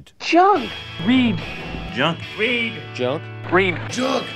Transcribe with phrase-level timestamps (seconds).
[0.00, 0.12] Read.
[0.20, 0.70] Junk.
[1.04, 1.38] Read.
[1.92, 2.18] Junk.
[2.38, 2.72] Read.
[2.94, 3.22] Junk.
[3.52, 3.76] Read.
[3.90, 4.26] Junk.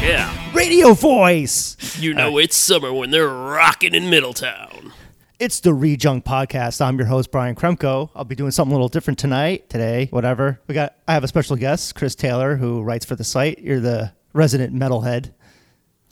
[0.00, 1.76] Yeah, Radio voice.
[1.98, 4.92] you know uh, it's summer when they're rocking in Middletown.
[5.38, 6.80] It's the Rejunk Podcast.
[6.80, 8.10] I'm your host Brian Kremko.
[8.16, 10.60] I'll be doing something a little different tonight, today, whatever.
[10.66, 10.96] We got.
[11.06, 13.60] I have a special guest, Chris Taylor, who writes for the site.
[13.60, 15.32] You're the resident metalhead,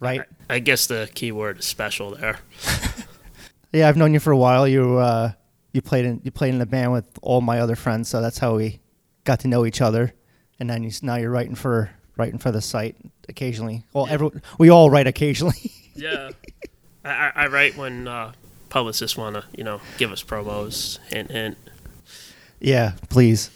[0.00, 0.22] right?
[0.48, 2.38] I guess the key word is special there.
[3.72, 4.66] Yeah, I've known you for a while.
[4.66, 5.32] You uh,
[5.72, 8.38] you played in you played in a band with all my other friends, so that's
[8.38, 8.80] how we
[9.24, 10.14] got to know each other.
[10.58, 12.96] And then you, now you're writing for writing for the site
[13.28, 13.84] occasionally.
[13.92, 15.72] Well, every, we all write occasionally.
[15.98, 16.28] Yeah,
[17.06, 18.32] I, I, I write when uh,
[18.68, 20.98] publicists want to, you know, give us promos.
[21.08, 21.58] Hint, hint.
[22.60, 23.50] Yeah, please.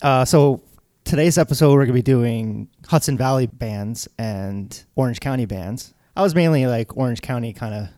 [0.00, 0.62] Uh, so
[1.04, 5.94] today's episode, we're gonna be doing Hudson Valley bands and Orange County bands.
[6.16, 7.88] I was mainly like Orange County kind of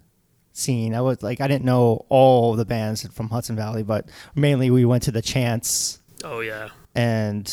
[0.52, 0.94] scene.
[0.94, 4.84] I was like, I didn't know all the bands from Hudson Valley, but mainly we
[4.84, 7.52] went to the Chance Oh yeah, and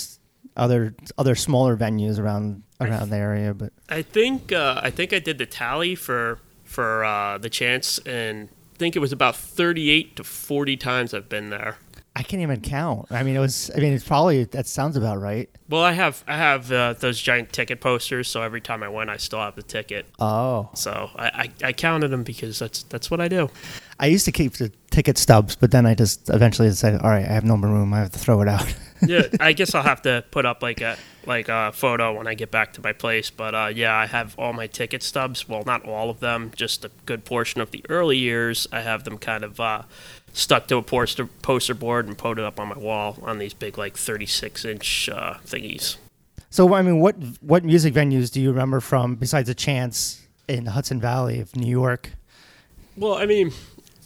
[0.56, 3.54] other other smaller venues around around the area.
[3.54, 8.00] But I think uh, I think I did the tally for for uh, the chance,
[8.00, 8.48] and
[8.82, 11.78] think it was about thirty-eight to forty times I've been there.
[12.16, 13.06] I can't even count.
[13.12, 13.70] I mean, it was.
[13.76, 15.48] I mean, it's probably that sounds about right.
[15.70, 19.12] Well, I have I have uh, those giant ticket posters, so every time I went,
[19.12, 20.08] I still have the ticket.
[20.20, 23.52] Oh, So I, I, I counted them because that's that's what I do.
[24.00, 27.24] I used to keep the ticket stubs, but then I just eventually decided, all right,
[27.24, 27.94] I have no more room.
[27.94, 28.66] I have to throw it out.
[29.02, 32.34] Yeah, I guess I'll have to put up like a like a photo when I
[32.34, 33.30] get back to my place.
[33.30, 35.48] But uh, yeah, I have all my ticket stubs.
[35.48, 38.68] Well, not all of them, just a good portion of the early years.
[38.72, 39.84] I have them kind of uh,
[40.34, 43.54] stuck to a poster poster board and put it up on my wall on these
[43.54, 45.98] big like 36 inch uh, thingies.
[46.50, 50.66] So I mean, what what music venues do you remember from besides a chance in
[50.66, 52.12] the Hudson Valley of New York?
[52.98, 53.52] Well, I mean,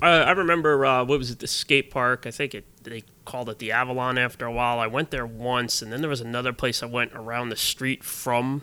[0.02, 2.26] I, I remember uh, what was it, the skate park?
[2.26, 4.80] I think it they called it the Avalon after a while.
[4.80, 8.04] I went there once, and then there was another place I went around the street
[8.04, 8.62] from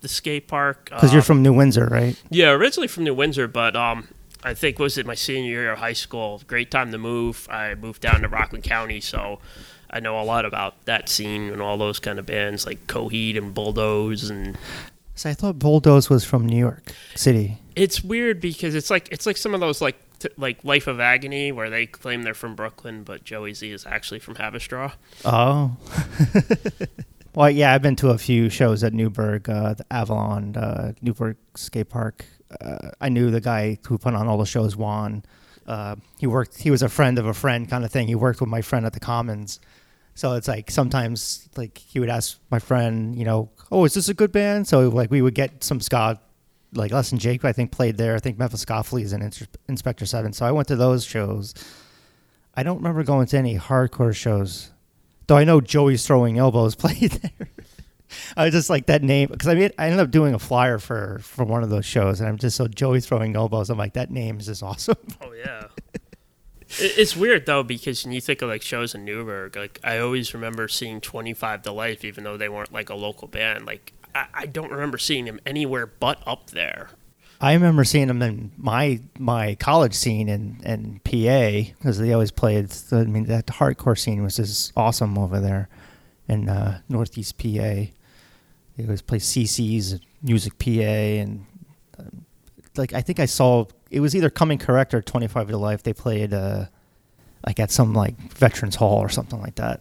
[0.00, 0.90] the skate park.
[0.90, 2.20] Because you're from New Windsor, right?
[2.30, 4.08] yeah, originally from New Windsor, but um,
[4.42, 6.42] I think was it my senior year of high school.
[6.46, 7.46] Great time to move.
[7.50, 9.38] I moved down to Rockland County, so
[9.90, 13.36] I know a lot about that scene and all those kind of bands like Coheed
[13.36, 14.56] and Bulldoze and
[15.14, 17.58] So I thought Bulldoze was from New York City.
[17.76, 21.00] it's weird because it's like it's like some of those like t- like Life of
[21.00, 24.92] Agony where they claim they're from Brooklyn, but Joey Z is actually from Haverstraw.
[25.24, 25.76] Oh.
[27.34, 31.36] well, yeah, I've been to a few shows at Newburgh, uh, the Avalon, uh, Newburgh
[31.56, 32.24] Skate Park.
[32.60, 35.24] Uh, I knew the guy who put on all the shows, Juan.
[35.66, 36.58] Uh, he worked.
[36.58, 38.08] He was a friend of a friend, kind of thing.
[38.08, 39.60] He worked with my friend at the Commons.
[40.14, 44.08] So it's like sometimes, like he would ask my friend, you know, oh, is this
[44.08, 44.66] a good band?
[44.66, 46.20] So like we would get some ska,
[46.74, 48.14] like Less Than Jake, I think played there.
[48.14, 50.32] I think Mephiskapheles is in Ins- Inspector Seven.
[50.32, 51.54] So I went to those shows.
[52.54, 54.70] I don't remember going to any hardcore shows.
[55.26, 57.48] Though I know Joey's throwing elbows played there.
[58.36, 60.78] I was just like that name because I mean I ended up doing a flyer
[60.78, 63.70] for for one of those shows, and I'm just so Joey throwing elbows.
[63.70, 64.96] I'm like that name is just awesome.
[65.22, 65.66] Oh yeah.
[66.78, 70.34] It's weird though because when you think of like shows in Newburgh, like I always
[70.34, 73.66] remember seeing Twenty Five to Life, even though they weren't like a local band.
[73.66, 76.90] Like I, I don't remember seeing them anywhere but up there.
[77.40, 82.30] I remember seeing them in my my college scene in in PA because they always
[82.30, 82.70] played.
[82.92, 85.68] I mean that hardcore scene was just awesome over there
[86.28, 87.46] in uh, Northeast PA.
[87.46, 87.92] They
[88.84, 91.46] always play CC's Music PA and
[91.98, 92.26] um,
[92.76, 95.82] like I think I saw it was either Coming Correct or Twenty Five to Life.
[95.82, 96.66] They played uh,
[97.46, 99.80] like at some like Veterans Hall or something like that.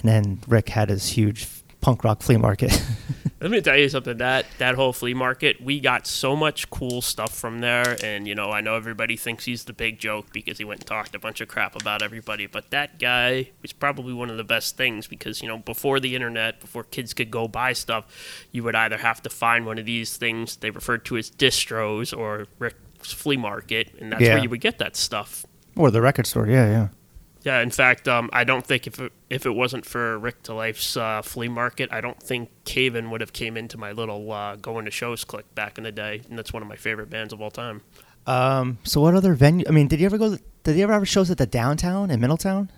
[0.00, 1.48] And then Rick had his huge
[1.80, 2.82] punk rock flea market.
[3.40, 4.16] Let me tell you something.
[4.18, 7.96] That that whole flea market, we got so much cool stuff from there.
[8.02, 10.86] And you know, I know everybody thinks he's the big joke because he went and
[10.88, 12.46] talked a bunch of crap about everybody.
[12.48, 16.16] But that guy was probably one of the best things because you know, before the
[16.16, 18.06] internet, before kids could go buy stuff,
[18.50, 22.16] you would either have to find one of these things they referred to as distros
[22.16, 24.34] or Rick's flea market, and that's Yeah.
[24.34, 25.46] where you would get that stuff.
[25.76, 26.88] or the record store, yeah, yeah.
[27.48, 30.52] Yeah, in fact, um, I don't think if it, if it wasn't for Rick Ta
[30.52, 34.56] Life's uh, flea market, I don't think Caven would have came into my little uh,
[34.56, 37.32] going to shows click back in the day, and that's one of my favorite bands
[37.32, 37.80] of all time.
[38.26, 39.64] Um, so what other venue?
[39.66, 40.36] I mean, did you ever go?
[40.36, 42.70] To did you ever have shows at the downtown in Middletown?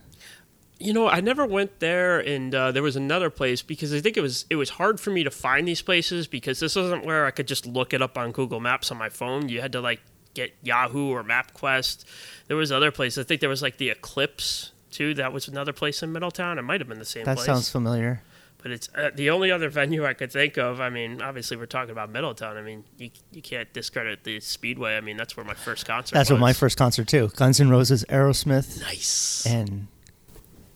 [0.78, 4.16] You know, I never went there, and uh, there was another place because I think
[4.16, 7.26] it was it was hard for me to find these places because this wasn't where
[7.26, 9.48] I could just look it up on Google Maps on my phone.
[9.48, 10.00] You had to like
[10.34, 12.04] get Yahoo or MapQuest.
[12.48, 13.24] There was other places.
[13.24, 15.14] I think there was like the Eclipse too.
[15.14, 16.58] That was another place in Middletown.
[16.58, 17.46] It might have been the same That place.
[17.46, 18.22] sounds familiar.
[18.62, 20.82] But it's uh, the only other venue I could think of.
[20.82, 22.58] I mean, obviously we're talking about Middletown.
[22.58, 24.96] I mean, you you can't discredit the Speedway.
[24.98, 26.14] I mean, that's where my first concert.
[26.14, 26.36] That's was.
[26.38, 27.28] what my first concert too.
[27.36, 29.86] Guns N' Roses, Aerosmith, nice and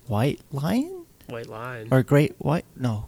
[0.07, 2.65] White Lion White Lion or Great White.
[2.77, 3.07] No,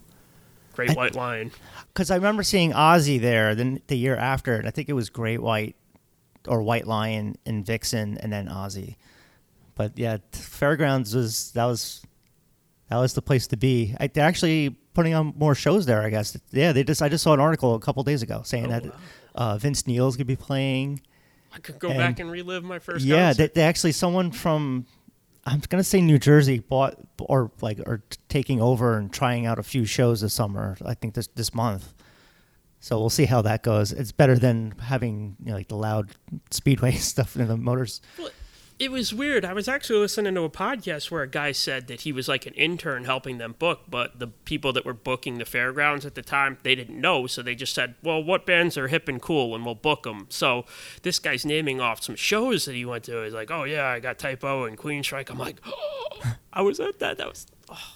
[0.75, 1.53] Great I- White Line.
[1.95, 5.09] because I remember seeing Ozzy there the, the year after, and I think it was
[5.09, 5.75] Great White
[6.49, 8.97] or White Lion and Vixen, and then Ozzy.
[9.75, 12.03] But yeah, Fairgrounds was that was
[12.89, 13.95] that was the place to be.
[14.01, 16.03] I, they're actually putting on more shows there.
[16.03, 16.37] I guess.
[16.51, 18.85] Yeah, they just I just saw an article a couple days ago saying Oh, that
[18.85, 18.93] wow.
[19.35, 21.01] uh, Vince Neil's gonna be playing.
[21.53, 23.05] I could go and- back and relive my first.
[23.05, 24.87] Yeah, they, they actually someone from
[25.45, 29.63] I'm gonna say New Jersey bought or like are taking over and trying out a
[29.63, 30.77] few shows this summer.
[30.85, 31.93] I think this this month.
[32.81, 33.93] So we'll see how that goes.
[33.93, 36.11] It's better than having you know, like the loud
[36.51, 38.01] speedway stuff in the motors.
[38.19, 38.31] Well,
[38.79, 39.45] it was weird.
[39.47, 42.45] I was actually listening to a podcast where a guy said that he was like
[42.45, 46.21] an intern helping them book, but the people that were booking the fairgrounds at the
[46.21, 49.55] time, they didn't know, so they just said, "Well, what bands are hip and cool,
[49.55, 50.67] and we'll book them." So
[51.03, 53.23] this guy's naming off some shows that he went to.
[53.23, 56.79] He's like, "Oh yeah, I got Typo and Queen Strike." I'm like, oh, "I was
[56.79, 57.17] at that.
[57.17, 57.96] That was oh,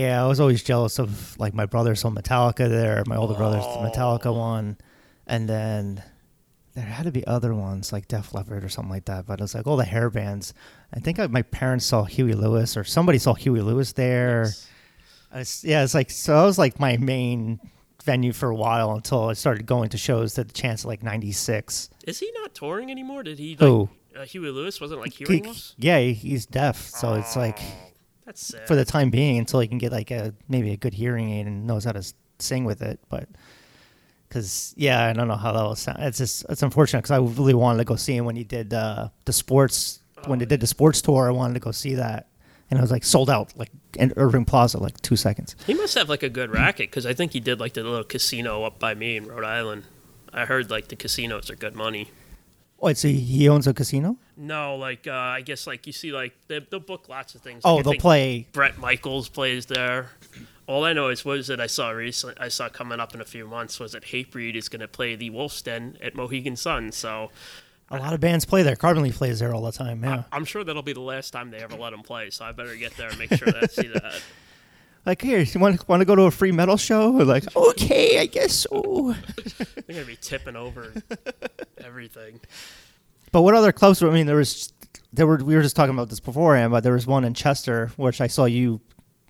[0.00, 3.64] Yeah, I was always jealous of like my brother saw Metallica there, my older brother's
[3.64, 4.78] the Metallica one,
[5.26, 6.02] and then
[6.74, 9.26] there had to be other ones like Def Leppard or something like that.
[9.26, 10.54] But it was like all the hair bands.
[10.94, 14.46] I think I, my parents saw Huey Lewis or somebody saw Huey Lewis there.
[15.32, 16.34] I s- yeah, it's like so.
[16.36, 17.60] That was like my main
[18.04, 21.90] venue for a while until I started going to shows at the Chance like '96.
[22.06, 23.22] Is he not touring anymore?
[23.22, 23.50] Did he?
[23.50, 23.88] Like, Who?
[24.18, 25.74] Uh, Huey Lewis wasn't like hearing loss.
[25.78, 27.58] Yeah, he's deaf, so it's like
[28.26, 28.66] That's sad.
[28.66, 31.46] for the time being until he can get like a maybe a good hearing aid
[31.46, 32.02] and knows how to
[32.38, 33.00] sing with it.
[33.08, 33.28] But
[34.28, 35.98] because yeah, I don't know how that will sound.
[36.02, 38.72] It's just it's unfortunate because I really wanted to go see him when he did
[38.72, 41.28] uh, the sports when they did the sports tour.
[41.28, 42.28] I wanted to go see that,
[42.70, 45.56] and it was like sold out like in Irving Plaza like two seconds.
[45.66, 48.04] He must have like a good racket because I think he did like the little
[48.04, 49.84] casino up by me in Rhode Island.
[50.32, 52.08] I heard like the casinos are good money.
[52.80, 54.16] Wait, so he owns a casino?
[54.36, 57.62] No, like uh, I guess like you see like they, they'll book lots of things.
[57.64, 58.46] Oh, Like, I they'll think play.
[58.52, 60.10] Bret Michaels plays there.
[60.66, 62.36] All I know is what is it I saw recently?
[62.38, 65.14] I saw coming up in a few months was that Hatebreed is going to play
[65.16, 66.92] the Wolf's Den at Mohegan Sun.
[66.92, 67.30] So
[67.90, 68.76] A lot of bands play there.
[68.76, 70.04] Carbon Leaf plays there all the time.
[70.04, 72.30] Yeah, I'm sure that'll be the last time they ever let him play.
[72.30, 74.22] So I better get there and make sure that I see that.
[75.06, 77.10] like here, you want want to go to a free metal show?
[77.10, 79.14] We're like, okay, I guess so.
[79.56, 80.92] They're going to be tipping over
[81.78, 82.40] everything.
[83.32, 84.02] But what other clubs?
[84.02, 84.72] I mean, there was
[85.12, 87.90] there were we were just talking about this beforehand, but there was one in Chester,
[87.96, 88.80] which I saw you,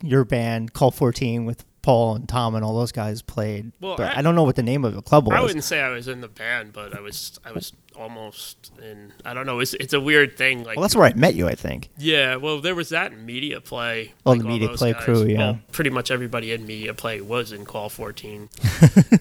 [0.02, 3.73] your band, Call Fourteen, with Paul and Tom and all those guys played.
[3.81, 5.37] Well, but I, I- don't know what the name of the club was.
[5.37, 9.12] I wouldn't say I was in the band, but I was I was almost in.
[9.25, 9.61] I don't know.
[9.61, 10.62] It's it's a weird thing.
[10.65, 11.88] Like well, that's where I met you, I think.
[11.99, 14.12] yeah, well, there was that media play.
[14.27, 15.03] Oh, like the Media Play guys.
[15.05, 15.38] crew, yeah.
[15.38, 18.49] Well, pretty much everybody in media play was in Call 14.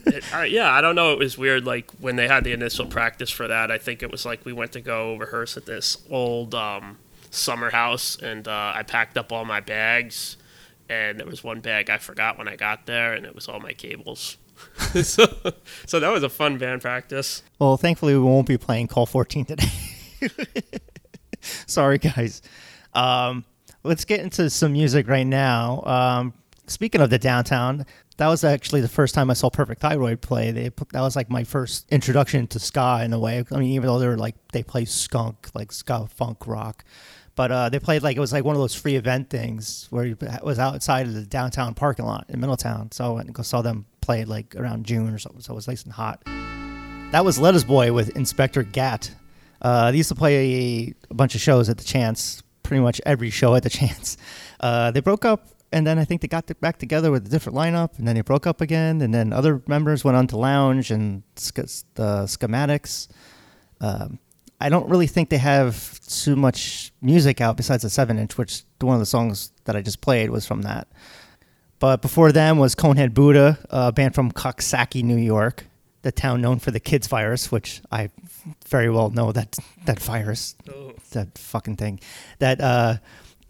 [0.06, 1.14] It- uh, yeah, I don't know.
[1.14, 1.66] It was weird.
[1.66, 4.54] Like when they had the initial practice for that, I think it was like we
[4.54, 6.98] went to go rehearse at this old um,
[7.32, 10.36] summer house, and uh, I packed up all my bags.
[10.90, 13.60] And there was one bag I forgot when I got there, and it was all
[13.60, 14.38] my cables.
[15.04, 15.26] so,
[15.86, 17.44] so that was a fun band practice.
[17.60, 19.68] Well, thankfully, we won't be playing Call 14 today.
[21.42, 22.42] Sorry, guys.
[22.94, 23.46] Um,
[23.84, 25.84] let's get into some music right now.
[25.84, 26.34] Um,
[26.68, 27.86] speaking of the downtown,
[28.18, 30.52] that was actually the first time I saw Perfect Thyroid play.
[30.52, 33.46] They that was like my first introduction to ska in a way.
[33.52, 36.84] I mean, even though they were like they play skunk, like ska funk rock.
[37.36, 40.06] But uh, they played like it was like one of those free event things where
[40.06, 42.92] it was outside of the downtown parking lot in Middletown.
[42.92, 45.42] So I went and saw them play like around June or something.
[45.42, 46.24] So it was nice and hot.
[47.12, 49.12] That was Lettuce Boy with Inspector Gat.
[49.62, 53.30] Uh, they used to play a bunch of shows at the Chance, pretty much every
[53.30, 54.18] show at the Chance.
[54.60, 57.58] Uh, they broke up, and then I think they got back together with a different
[57.58, 60.92] lineup, and then they broke up again, and then other members went on to Lounge
[60.92, 63.08] and the Schematics.
[63.82, 64.20] Um,
[64.60, 68.64] I don't really think they have too much music out besides the seven inch, which
[68.82, 70.88] one of the songs that I just played was from that.
[71.80, 75.66] But before them was Conehead Buddha, a band from Coxsackie, New York,
[76.02, 78.10] the town known for the kids virus, which I
[78.68, 80.94] very well know that that virus, Oh.
[81.12, 82.00] that fucking thing.
[82.40, 82.98] That uh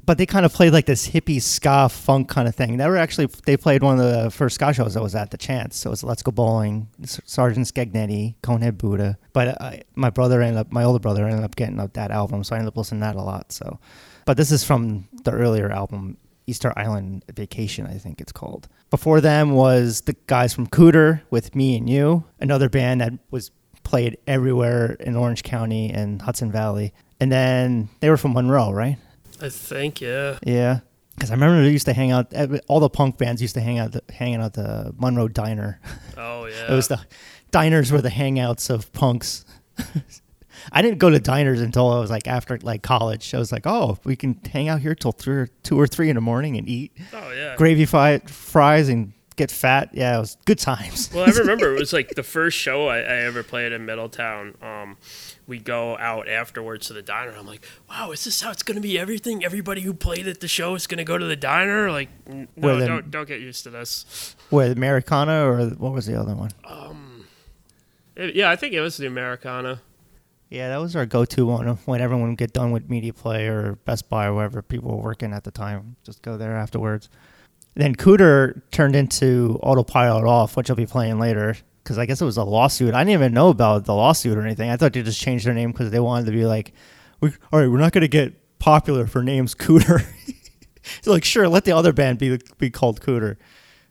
[0.09, 2.77] but they kind of played like this hippie ska funk kind of thing.
[2.77, 5.37] They were actually they played one of the first ska shows that was at the
[5.37, 5.77] Chance.
[5.77, 9.19] So it was Let's Go Bowling, Sergeant Skegnetti, Conehead Buddha.
[9.33, 12.43] But I, my brother ended up, my older brother ended up getting up that album,
[12.43, 13.51] so I ended up listening to that a lot.
[13.51, 13.77] So,
[14.25, 18.67] but this is from the earlier album, Easter Island Vacation, I think it's called.
[18.89, 23.51] Before them was the guys from Cooter with Me and You, another band that was
[23.83, 26.95] played everywhere in Orange County and Hudson Valley.
[27.19, 28.97] And then they were from Monroe, right?
[29.41, 30.37] I think, yeah.
[30.45, 30.79] Yeah.
[31.15, 32.33] Because I remember they used to hang out.
[32.67, 35.81] All the punk bands used to hang out, hanging out the Monroe Diner.
[36.17, 36.71] Oh yeah.
[36.71, 36.99] it was the
[37.51, 39.43] diners were the hangouts of punks.
[40.71, 43.33] I didn't go to diners until I was like after like college.
[43.33, 46.09] I was like, oh, we can hang out here till three or two or three
[46.09, 47.55] in the morning and eat Oh yeah.
[47.57, 49.89] gravy fi- fries and get fat.
[49.93, 51.09] Yeah, it was good times.
[51.13, 54.55] Well, I remember it was like the first show I, I ever played in Middletown.
[54.61, 54.97] Um,
[55.49, 57.33] we go out afterwards to the diner.
[57.37, 58.97] I'm like, wow, is this how it's going to be?
[58.97, 61.91] Everything, everybody who played at the show is going to go to the diner.
[61.91, 64.35] Like, no, Well, then- don't don't get used to this.
[64.51, 66.51] With Americana or what was the other one?
[66.63, 67.25] Um,
[68.15, 69.81] it- yeah, I think it was the Americana.
[70.49, 73.75] Yeah, that was our go-to one when everyone would get done with Media Play or
[73.85, 75.95] Best Buy or wherever people were working at the time.
[76.03, 77.07] Just go there afterwards.
[77.75, 82.25] Then Cooter turned into Autopilot Off, which I'll be playing later because I guess it
[82.25, 82.93] was a lawsuit.
[82.93, 84.69] I didn't even know about the lawsuit or anything.
[84.69, 86.73] I thought they just changed their name because they wanted to be like,
[87.21, 90.05] we, "All right, we're not going to get popular for names Cooter."
[91.01, 93.37] so like, sure, let the other band be be called Cooter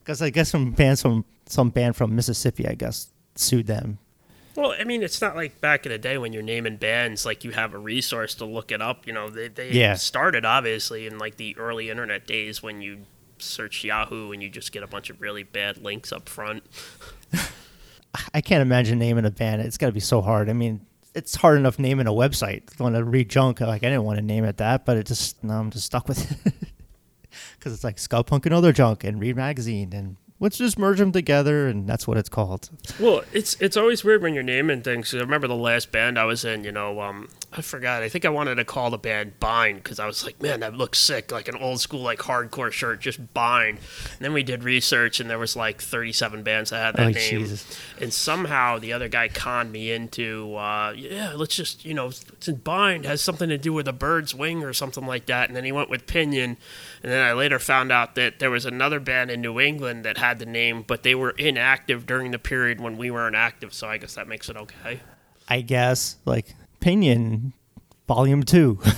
[0.00, 3.98] because I guess some bands from some band from Mississippi, I guess, sued them.
[4.54, 7.44] Well, I mean, it's not like back in the day when you're naming bands, like
[7.44, 9.06] you have a resource to look it up.
[9.06, 9.94] You know, they, they Yeah.
[9.94, 13.06] started obviously in like the early internet days when you
[13.38, 16.64] search Yahoo and you just get a bunch of really bad links up front.
[18.34, 19.62] I can't imagine naming a band.
[19.62, 20.48] It's got to be so hard.
[20.48, 22.76] I mean, it's hard enough naming a website.
[22.76, 23.60] Going to read junk?
[23.60, 26.46] Like I didn't want to name it that, but it just I'm just stuck with
[26.46, 26.54] it
[27.58, 30.98] because it's like Skull Punk and other junk and Read Magazine and let's just merge
[30.98, 32.70] them together and that's what it's called.
[33.00, 35.14] Well, it's it's always weird when you're naming things.
[35.14, 36.64] I remember the last band I was in.
[36.64, 38.02] You know, um, I forgot.
[38.02, 40.74] I think I wanted to call the band Bind because I was like, man, that
[40.74, 43.78] looks sick, like an old school like hardcore shirt, just Bind.
[43.78, 47.10] And then we did research, and there was like 37 bands that had that Oh,
[47.18, 47.40] name.
[47.40, 47.80] Jesus.
[48.00, 52.58] And somehow the other guy conned me into, uh, yeah, let's just you know, since
[52.58, 55.48] Bind has something to do with a bird's wing or something like that.
[55.48, 56.58] And then he went with Pinion,
[57.02, 60.18] and then I later found out that there was another band in New England that
[60.18, 63.72] had the name, but they were inactive during the period when we weren't active.
[63.72, 65.00] So I guess that makes it okay.
[65.48, 67.52] I guess like Pinion
[68.06, 68.78] Volume Two.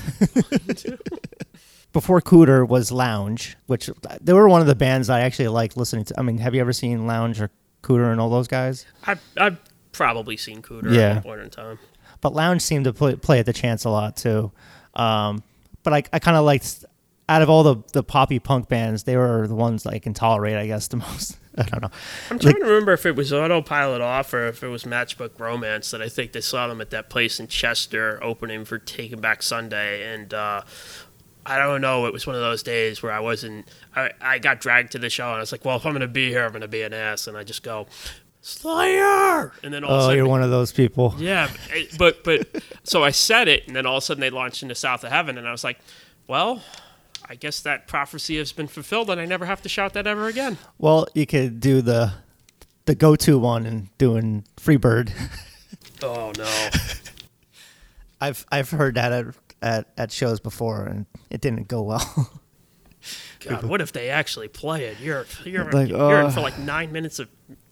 [1.93, 6.05] Before Cooter was Lounge, which they were one of the bands I actually liked listening
[6.05, 6.21] to.
[6.21, 7.51] I mean, have you ever seen Lounge or
[7.83, 8.87] Cooter and all those guys?
[9.05, 9.59] I've, I've
[9.91, 11.09] probably seen Cooter Yeah.
[11.09, 11.81] at one point in time.
[12.21, 14.53] but Lounge seemed to play, play at the chance a lot too.
[14.95, 15.43] Um,
[15.83, 16.85] but I, I kind of liked
[17.29, 20.55] out of all the the poppy punk bands, they were the ones I can tolerate,
[20.57, 21.39] I guess, the most.
[21.59, 21.91] I don't know.
[22.31, 25.91] I'm trying to remember if it was Autopilot Off or if it was Matchbook Romance
[25.91, 29.43] that I think they saw them at that place in Chester opening for Taking Back
[29.43, 30.15] Sunday.
[30.15, 30.63] And uh,
[31.45, 34.61] I don't know, it was one of those days where I wasn't, I, I got
[34.61, 36.45] dragged to the show and I was like, well, if I'm going to be here,
[36.45, 37.27] I'm going to be an ass.
[37.27, 37.87] And I just go,
[38.43, 39.53] Slayer!
[39.63, 41.15] And then all of a Oh, sudden, you're one of those people.
[41.19, 41.51] Yeah,
[41.99, 42.49] but but
[42.85, 45.11] so I said it, and then all of a sudden they launched into South of
[45.13, 45.79] Heaven, and I was like,
[46.27, 46.63] well,
[47.31, 50.27] I guess that prophecy has been fulfilled, and I never have to shout that ever
[50.27, 50.59] again.
[50.79, 52.13] Well, you could do the
[52.87, 55.13] the go to one and doing Freebird.
[56.03, 56.69] Oh no!
[58.23, 59.27] I've I've heard that at,
[59.61, 62.41] at at shows before, and it didn't go well.
[63.41, 64.99] God, what if they actually play it?
[64.99, 67.29] You're you're Like, you're in uh, for like nine minutes of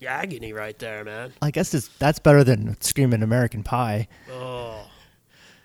[0.06, 1.32] agony right there, man.
[1.40, 4.08] I guess it's, that's better than screaming American Pie.
[4.30, 4.86] Oh,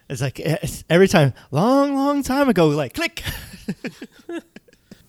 [0.10, 3.24] It's like it's, every time, long, long time ago, like click.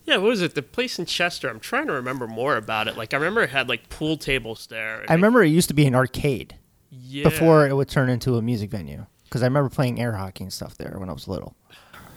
[0.04, 0.16] yeah.
[0.16, 0.54] What was it?
[0.54, 1.48] The place in Chester.
[1.48, 2.96] I'm trying to remember more about it.
[2.96, 5.04] Like I remember it had like pool tables there.
[5.08, 6.56] I remember it used to be an arcade
[6.90, 7.24] yeah.
[7.24, 9.06] before it would turn into a music venue.
[9.24, 11.56] Because I remember playing air hockey and stuff there when I was little.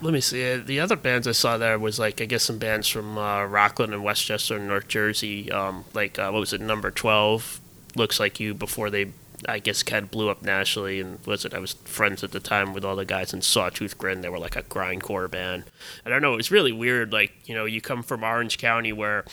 [0.01, 0.53] Let me see.
[0.53, 3.45] uh, The other bands I saw there was like I guess some bands from uh,
[3.45, 5.51] Rockland and Westchester, and North Jersey.
[5.51, 6.61] Um, like uh, what was it?
[6.61, 7.59] Number twelve.
[7.95, 9.11] Looks like you before they,
[9.47, 10.99] I guess, kind of blew up nationally.
[10.99, 11.53] And was it?
[11.53, 14.21] I was friends at the time with all the guys in Sawtooth Grin.
[14.21, 15.65] They were like a grindcore band.
[16.05, 16.33] I don't know.
[16.33, 17.13] It was really weird.
[17.13, 19.25] Like you know, you come from Orange County where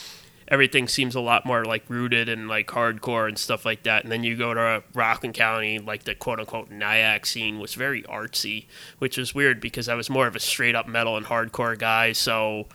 [0.49, 4.02] everything seems a lot more like rooted and like hardcore and stuff like that.
[4.02, 8.02] And then you go to Rockland County, like the quote unquote Nyack scene was very
[8.02, 8.66] artsy,
[8.99, 12.12] which was weird because I was more of a straight up metal and hardcore guy.
[12.12, 12.66] So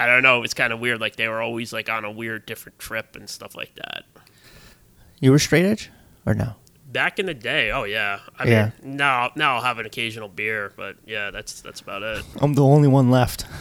[0.00, 1.00] I don't know, it's kind of weird.
[1.00, 4.04] Like they were always like on a weird different trip and stuff like that.
[5.20, 5.90] You were straight edge
[6.24, 6.54] or no?
[6.90, 8.20] Back in the day, oh yeah.
[8.38, 8.70] I Yeah.
[8.82, 12.24] mean, now now I'll have an occasional beer, but yeah, that's that's about it.
[12.40, 13.44] I'm the only one left.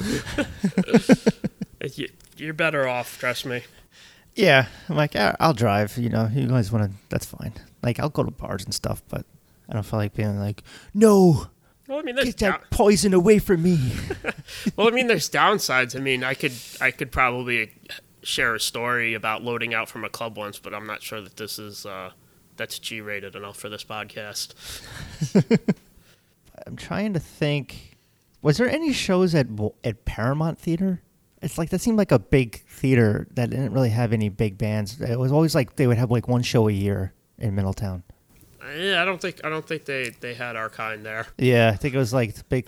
[1.95, 3.63] You- You're better off, trust me.
[4.35, 5.97] Yeah, I'm like, "Yeah, I'll drive.
[5.97, 6.97] You know, you guys want to?
[7.09, 7.53] That's fine.
[7.81, 9.25] Like, I'll go to bars and stuff, but
[9.69, 11.47] I don't feel like being like, no,
[11.87, 13.79] Well, I mean, get that poison away from me.
[14.75, 15.95] well, I mean, there's downsides.
[15.95, 17.71] I mean, I could I could probably
[18.21, 21.37] share a story about loading out from a club once, but I'm not sure that
[21.37, 22.11] this is uh,
[22.57, 24.53] that's G rated enough for this podcast.
[26.67, 27.97] I'm trying to think.
[28.41, 29.47] Was there any shows at
[29.83, 31.01] at Paramount Theater?
[31.41, 34.99] It's like that seemed like a big theater that didn't really have any big bands.
[34.99, 38.03] It was always like they would have like one show a year in Middletown.
[38.75, 41.27] Yeah, I don't think I don't think they they had our kind there.
[41.37, 42.67] Yeah, I think it was like big.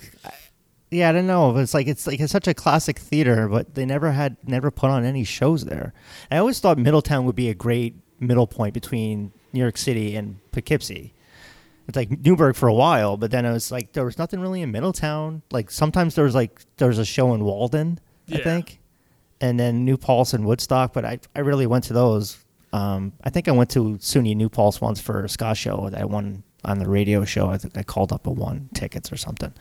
[0.92, 1.56] Yeah, I don't know.
[1.58, 4.90] It's like it's like it's such a classic theater, but they never had never put
[4.90, 5.94] on any shows there.
[6.32, 10.38] I always thought Middletown would be a great middle point between New York City and
[10.52, 11.14] Poughkeepsie.
[11.88, 14.62] It's like Newburgh for a while, but then it was like there was nothing really
[14.62, 15.42] in Middletown.
[15.52, 18.00] Like sometimes there was like there was a show in Walden,
[18.32, 18.44] I Yeah.
[18.44, 18.80] think,
[19.42, 20.94] and then New Paltz and Woodstock.
[20.94, 22.38] But I I really went to those.
[22.74, 26.00] Um, I think I went to SUNY New Paltz once for a ska show that
[26.00, 27.50] I won on the radio show.
[27.50, 29.52] I think I called up and won tickets or something.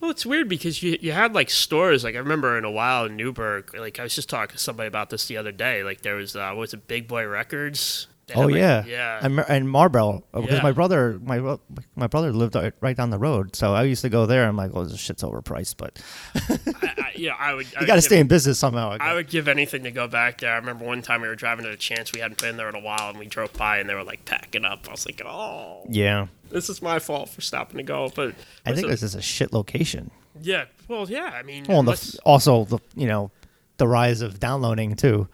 [0.00, 3.06] Well, it's weird because you you had like stores like I remember in a while
[3.06, 3.74] in Newburgh.
[3.74, 5.82] Like I was just talking to somebody about this the other day.
[5.82, 8.08] Like there was uh, what was it Big Boy Records?
[8.26, 9.20] They Oh like- yeah, yeah.
[9.22, 10.62] And, and Marlboro because uh, Yeah.
[10.62, 11.58] my brother, my
[11.94, 14.46] my brother lived right- right down the road, so I used to go there.
[14.48, 16.00] I'm like, oh, this shit's overpriced, but
[16.82, 17.66] I, I, you know, I would.
[17.76, 18.92] I you got to stay in business somehow.
[18.98, 20.52] I I would give anything to go back there.
[20.52, 22.12] I remember one time we were driving to the Chance.
[22.12, 24.24] We hadn't been there in a while, and we drove by, and they were like
[24.24, 24.88] packing up.
[24.88, 28.72] I was like, "Oh, yeah, this is my fault for stopping to go." But I
[28.72, 30.10] think this is a shit location.
[30.40, 30.64] yeah.
[30.88, 31.30] Well, yeah.
[31.34, 33.30] I mean, Well, the, also the you know
[33.76, 35.28] the rise of downloading too.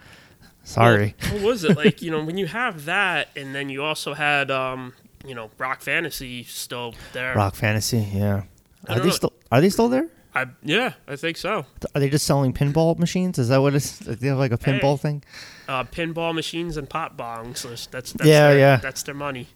[0.71, 2.01] Sorry, Well, what was it like?
[2.03, 4.93] You know, when you have that, and then you also had, um,
[5.27, 7.35] you know, Rock Fantasy still there.
[7.35, 8.43] Rock Fantasy, yeah.
[8.89, 9.11] I Are they know.
[9.15, 10.09] still are they still there?
[10.35, 11.67] I yeah, I think so.
[11.95, 13.39] Are they just selling pinball machines?
[13.39, 13.99] Is that what it's?
[13.99, 14.97] They have like a pinball Hey.
[15.03, 15.25] thing.
[15.69, 17.63] Uh, pinball machines and pop bongs.
[17.63, 18.77] That's that's, that's Yeah, their, yeah.
[18.77, 19.49] That's their money.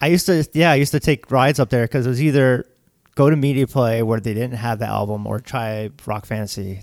[0.00, 2.66] I used to, yeah, I used to take rides up there because it was either
[3.14, 6.82] go to Media Play where they didn't have the album, or try Rock Fantasy,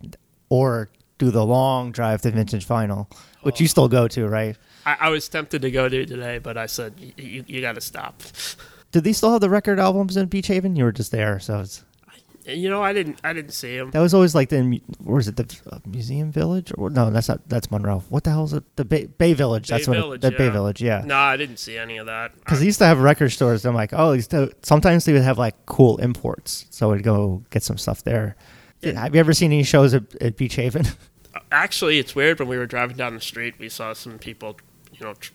[0.50, 3.06] or do the long drive to Vintage Vinyl,
[3.44, 3.68] which you Oh.
[3.68, 4.58] still go to, right?
[4.86, 7.76] I, I was tempted to go to today, but I said "Y- you, you got
[7.76, 8.24] to stop.
[8.92, 10.76] Did they still have the record albums in Beach Haven?
[10.76, 11.84] You were just there, so it's,
[12.46, 13.92] You know, I didn't I didn't see them.
[13.92, 17.12] that was always like the where is it the uh, Museum Village or no?
[17.12, 18.00] That's not that's Monroe.
[18.10, 18.64] What the hell is it?
[18.78, 19.68] The Bay, Bay Village.
[19.70, 20.50] Bay that's what Village, it, the Bay.
[20.50, 20.82] Village.
[20.82, 21.04] Yeah.
[21.06, 22.34] No, I didn't see any of that.
[22.40, 23.64] Because they used to have record stores.
[23.66, 27.62] I'm like, oh, to, sometimes they would have like cool imports, so I'd go get
[27.62, 28.36] some stuff there.
[28.81, 29.00] Yeah.
[29.01, 30.85] Have you ever seen any shows at, at Beach Haven?
[31.51, 32.39] Actually, it's weird.
[32.39, 34.57] When we were driving down the street, we saw some people,
[34.94, 35.33] you know, tr-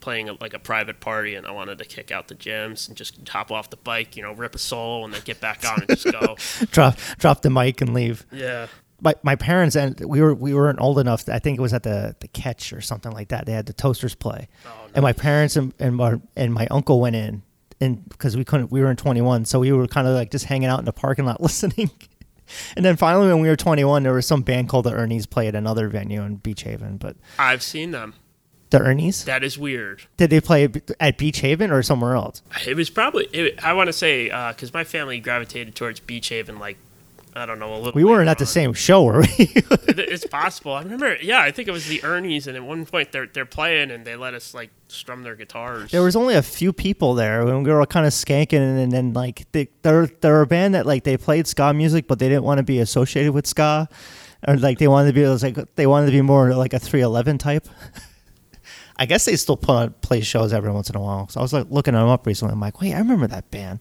[0.00, 2.96] playing a, like a private party, and I wanted to kick out the gyms and
[2.96, 5.80] just hop off the bike, you know, rip a solo, and then get back on
[5.80, 6.36] and just go.
[6.70, 8.24] drop drop the mic and leave.
[8.32, 8.66] Yeah.
[9.00, 11.28] My my parents and we were we weren't old enough.
[11.28, 13.44] I think it was at the the catch or something like that.
[13.46, 16.98] They had the toasters play, Oh, and my parents and and my, and my uncle
[17.00, 17.42] went in,
[17.80, 20.46] and because we couldn't, we were in 21, so we were kind of like just
[20.46, 21.90] hanging out in the parking lot listening.
[22.76, 25.48] And then finally, when we were 21, there was some band called the Ernies play
[25.48, 26.96] at another venue in Beach Haven.
[26.96, 28.14] But I've seen them.
[28.70, 30.02] the Ernies, That is weird.
[30.16, 30.68] did they play
[31.00, 32.42] at Beach Haven or somewhere else?
[32.66, 33.26] It was probably.
[33.32, 36.76] It, I want to say uh, because my family gravitated towards Beach Haven, like
[37.36, 37.92] I don't know a little.
[37.92, 39.52] We weren't at the same show, were we?
[39.88, 40.72] It's possible.
[40.72, 41.16] I remember.
[41.20, 44.06] Yeah, I think it was the Ernies, and at one point they're they're playing, and
[44.06, 45.90] they let us like strum their guitars.
[45.90, 48.90] there was only a few people there and we were all kind of skanking, and
[48.90, 52.28] then like they, they're they're a band that like they played ska music, but they
[52.28, 53.88] didn't want to be associated with ska,
[54.48, 56.72] or like they wanted to be it was like they wanted to be more like
[56.72, 57.68] a 311 type.
[58.98, 61.28] I guess they still put play shows every once in a while.
[61.28, 62.52] So I was like looking them up recently.
[62.52, 63.80] I'm like, wait, I remember that band.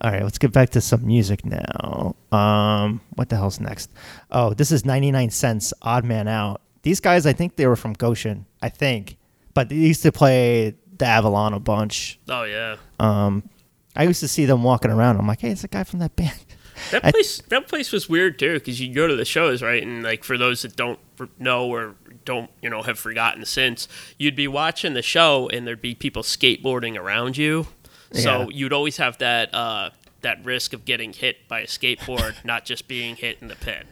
[0.00, 2.16] All right, let's get back to some music now.
[2.32, 3.90] Um, what the hell's next?
[4.30, 6.62] Oh, this is 99 cents, Odd Man Out.
[6.82, 9.18] These guys, I think they were from Goshen, I think,
[9.52, 12.18] but they used to play the Avalon a bunch.
[12.28, 13.48] oh yeah, Um,
[13.94, 15.18] I used to see them walking around.
[15.18, 16.38] I'm like, hey, it's a guy from that band.
[16.92, 19.82] that I- place that place was weird too because you go to the shows right,
[19.82, 20.98] and like for those that don't
[21.38, 23.86] know or don't you know have forgotten since,
[24.18, 27.66] you'd be watching the show and there'd be people skateboarding around you,
[28.12, 28.46] so Yeah.
[28.52, 29.90] you'd always have that uh,
[30.22, 33.86] that risk of getting hit by a skateboard, not just being hit in the pit.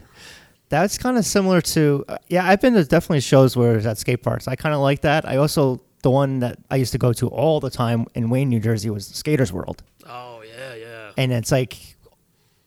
[0.69, 3.97] That's kind of similar to, uh, yeah, I've been to definitely shows where it's at
[3.97, 4.47] skate parks.
[4.47, 5.27] I kind of like that.
[5.27, 8.49] I also, the one that I used to go to all the time in Wayne,
[8.49, 9.81] New Jersey was Skaters World.
[10.05, 11.11] Oh yeah, yeah.
[11.17, 11.95] and it's like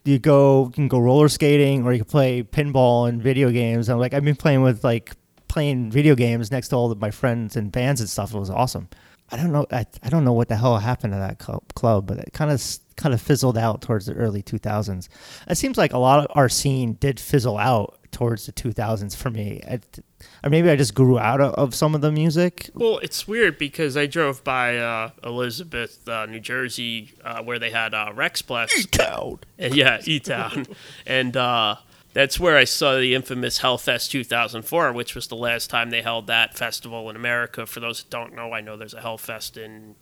[0.04, 3.88] you go you can go roller skating or you can play pinball and video games
[3.88, 5.12] and like i've been playing with like
[5.46, 8.50] playing video games next to all of my friends and bands and stuff it was
[8.50, 8.88] awesome
[9.32, 12.06] i don't know i, I don't know what the hell happened to that club, club
[12.06, 12.62] but it kind of
[12.96, 15.08] kind of fizzled out towards the early 2000s
[15.48, 19.30] it seems like a lot of our scene did fizzle out towards the 2000s for
[19.30, 19.80] me I,
[20.44, 23.56] or maybe i just grew out of, of some of the music Well, it's weird
[23.58, 28.90] because I drove by uh, Elizabeth, uh, New Jersey, uh, where they had uh, Rexplex.
[28.90, 29.40] Town.
[29.58, 30.66] And, yeah, E Town.
[31.06, 31.76] and uh,
[32.12, 36.26] that's where I saw the infamous Hellfest 2004, which was the last time they held
[36.26, 37.66] that festival in America.
[37.66, 39.96] For those that don't know, I know there's a Hellfest in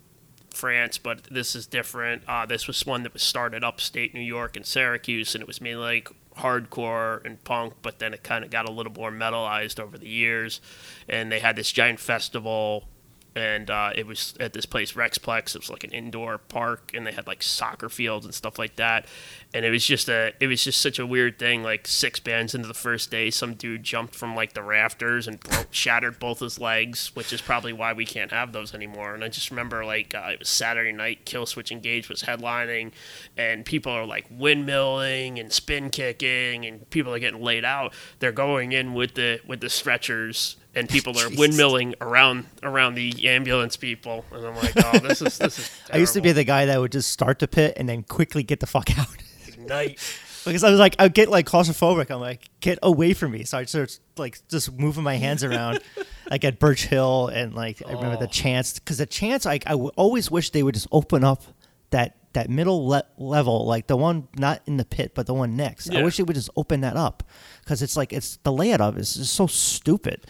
[0.53, 2.23] France, but this is different.
[2.27, 5.61] Uh, this was one that was started upstate New York and Syracuse, and it was
[5.61, 9.79] mainly like hardcore and punk, but then it kind of got a little more metalized
[9.79, 10.61] over the years.
[11.09, 12.89] And they had this giant festival
[13.35, 15.55] and uh, it was at this place Rexplex.
[15.55, 18.77] It was like an indoor park, and they had like soccer fields and stuff like
[18.77, 19.07] that.
[19.55, 21.63] And it was just a, it was just such a weird thing.
[21.63, 25.39] Like six bands into the first day, some dude jumped from like the rafters and
[25.39, 29.15] broke, shattered both his legs, which is probably why we can't have those anymore.
[29.15, 32.93] And I just remember like uh, it was Saturday night, Killswitch Engage was headlining,
[33.37, 37.95] and people are like windmilling and spin kicking, and people are getting laid out.
[38.19, 43.29] They're going in with the with the stretchers and people are windmilling around around the
[43.29, 45.71] ambulance people, and I'm like, oh, this is this is.
[45.93, 48.43] I used to be the guy that would just start the pit and then quickly
[48.43, 49.09] get the fuck out.
[49.49, 49.99] ignite.
[50.45, 52.11] because I was like, I'd get like claustrophobic.
[52.11, 53.45] I'm like, get away from me.
[53.45, 55.81] So I started like just moving my hands around,
[56.31, 58.29] like at Birch Hill, and like I remember the Oh.
[58.31, 61.43] chance because the chance, like I w- always wish they would just open up
[61.91, 65.57] that that middle le- level, like the one not in the pit, but the one
[65.57, 65.93] next.
[65.93, 67.25] I wish they would just open that up
[67.65, 70.27] because it's like it's the layout of it is just so stupid.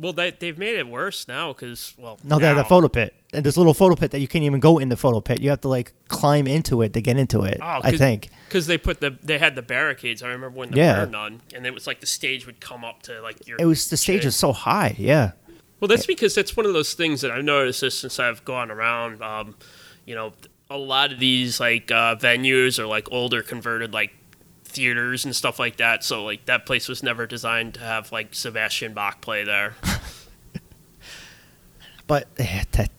[0.00, 3.14] Well, they they've made it worse now because well, No, they have the photo pit,
[3.34, 5.40] and this little photo pit that you can't even go in the photo pit.
[5.40, 7.58] You have to like climb into it to get into it.
[7.60, 8.30] Oh, I think.
[8.48, 10.22] because they put the they had the barricades.
[10.22, 10.96] I remember when the Yeah.
[11.04, 13.58] burned on, and it was like the stage would come up to like your.
[13.60, 14.94] It was the stage is so high.
[14.98, 15.32] Yeah.
[15.80, 18.70] Well, that's because that's one of those things that I've noticed this since I've gone
[18.70, 19.22] around.
[19.22, 19.54] Um,
[20.06, 20.32] you know,
[20.70, 24.12] a lot of these like uh, venues are like older converted like
[24.70, 26.02] theaters and stuff like that.
[26.04, 29.74] So like that place was never designed to have like Sebastian Bach play there.
[32.06, 32.90] But eh, that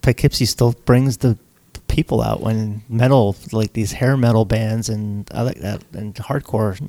[0.00, 1.36] Poughkeepsie still brings the,
[1.88, 6.80] people out when metal, like these hair metal bands and I like that and hardcore.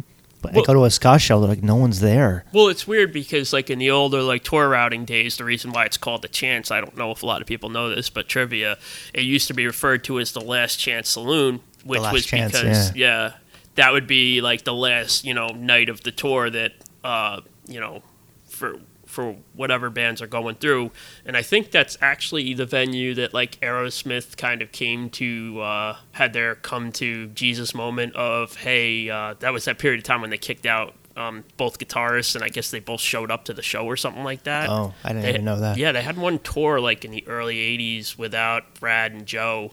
[0.41, 2.45] But Well- I go to a ska show, they're like no one's there.
[2.53, 5.85] Well, it's weird because like in the older like tour routing days, the reason why
[5.85, 8.29] it's called the Chance, I don't know if a lot of people know this, but
[8.29, 8.77] trivia,
[9.13, 12.95] it used to be referred to as the Last Chance Saloon, which was Chance, because
[12.95, 13.33] yeah.
[13.81, 17.79] That would be like the last you know night of the tour that uh, you
[17.79, 18.03] know
[18.47, 18.75] for
[19.07, 20.91] for whatever bands are going through,
[21.25, 25.97] and I think that's actually the venue that like Aerosmith kind of came to uh,
[26.11, 30.21] had their come to Jesus moment of hey uh, that was that period of time
[30.21, 33.53] when they kicked out um, both guitarists and I guess they both showed up to
[33.53, 34.69] the show or something like that.
[34.69, 35.75] Oh, I didn't They- even know that.
[35.77, 39.71] Yeah, they had one tour like in the early '80s without Brad and Joe,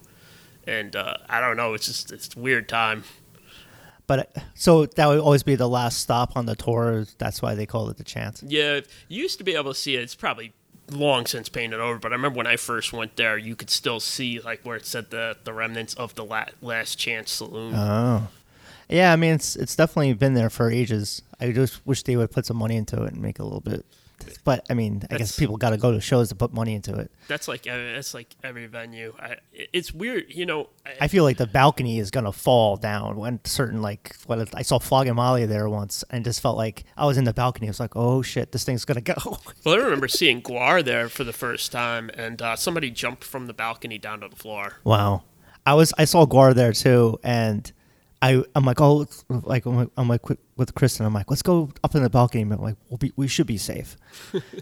[0.66, 1.74] and uh, I don't know.
[1.74, 3.04] It's just it's a weird time.
[4.08, 7.06] But so that would always be the last stop on the tour.
[7.18, 8.42] That's why they call it the chance.
[8.42, 10.00] Yeah, you used to be able to see it.
[10.00, 10.54] It's probably
[10.90, 14.00] long since painted over, but I remember when I first went there, you could still
[14.00, 17.74] see like where it said the the remnants of the la- Last Chance Saloon.
[17.76, 18.28] Oh.
[18.88, 21.20] Yeah, I mean it's it's definitely been there for ages.
[21.38, 23.60] I just wish they would put some money into it and make it a little
[23.60, 23.84] bit.
[24.44, 26.94] But I mean, I guess people got to go to shows to put money into
[26.98, 27.10] it.
[27.28, 29.14] that's like uh, that's like every venue.
[29.18, 30.70] I, it's weird, you know.
[30.86, 34.62] I, I feel like the balcony is gonna fall down when certain like what I
[34.62, 37.68] saw Flogging Molly there once and just felt like I was in the balcony.
[37.68, 39.14] I was like, oh shit, this thing's gonna go.
[39.64, 43.46] well, I remember seeing GWAR there for the first time, and uh, somebody jumped from
[43.46, 44.74] the balcony down to the floor.
[44.84, 45.24] wow.
[45.66, 47.70] I was I saw GWAR there too, and
[48.20, 51.42] I I'm like oh like I'm like, I'm like with- with Kristen I'm like let's
[51.42, 52.42] go up in the balcony.
[52.42, 53.96] I'm like we'll be, we should be safe.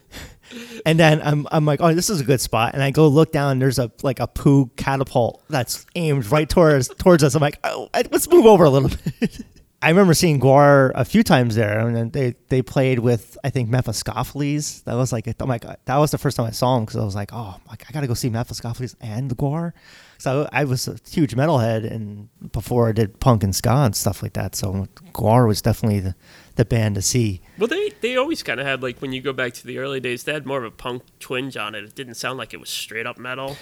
[0.86, 3.32] and then I'm I'm like oh this is a good spot, and I go look
[3.32, 3.52] down.
[3.52, 7.34] and There's a like a poo catapult that's aimed right towards towards us.
[7.34, 9.40] I'm like oh let's move over a little bit.
[9.82, 13.50] I remember seeing GWAR a few times there, and then they they played with I
[13.50, 14.84] think Mephiskapheles.
[14.84, 17.00] That was like oh my god, that was the first time I saw him because
[17.00, 19.72] I was like oh like, I gotta go see Mephiskapheles and GWAR.
[20.18, 24.22] So I was a huge metalhead, and before I did punk and ska and stuff
[24.22, 24.54] like that.
[24.54, 26.14] So GWAR was definitely the,
[26.54, 27.40] the band to see.
[27.58, 30.00] Well, they they always kind of had like when you go back to the early
[30.00, 31.84] days, they had more of a punk twinge on it.
[31.84, 33.56] It didn't sound like it was straight up metal.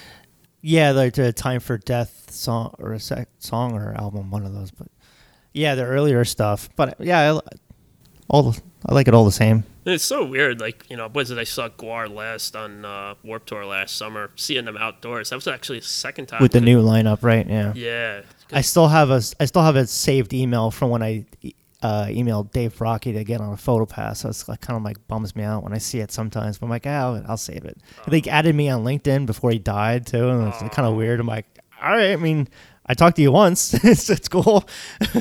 [0.67, 4.55] Yeah, like the Time for Death song or a sec- song or album, one of
[4.55, 4.71] those.
[4.71, 4.89] But
[5.53, 6.71] yeah, the earlier stuff.
[6.75, 7.57] But yeah, I,
[8.29, 9.65] all the, I like it all the same.
[9.87, 10.61] It's so weird.
[10.61, 14.31] Like you know, was it I saw GWAR last on uh, Warp Tour last summer,
[14.37, 15.31] seeing them outdoors.
[15.31, 17.47] That was actually the second time with the new lineup, right?
[17.47, 17.73] Yeah.
[17.75, 21.27] Yeah, I still have a I still have a saved email from when I
[21.83, 24.21] uh, emailed Dave Brockie to get on a photo pass.
[24.21, 26.57] So it's like kind of like bums me out when I see it sometimes.
[26.57, 27.77] But I'm like, oh, I'll save it.
[28.09, 31.21] They added me on LinkedIn before he died too, and it's kind of weird.
[31.21, 31.47] I'm like,
[31.83, 32.13] all right.
[32.13, 32.49] I mean,
[32.87, 33.75] I talked to you once.
[33.85, 34.65] it's, it's cool.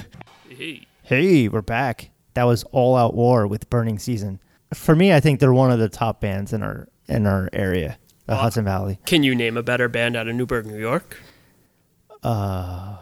[0.56, 2.12] Hey, hey, we're back.
[2.36, 4.40] That was All Out War with Burning Season.
[4.74, 7.98] For me, I think they're one of the top bands in our in our area,
[8.26, 9.00] the Well, Hudson Valley.
[9.06, 11.18] can you name a better band out of Newburgh, New York?
[12.22, 12.96] Uh,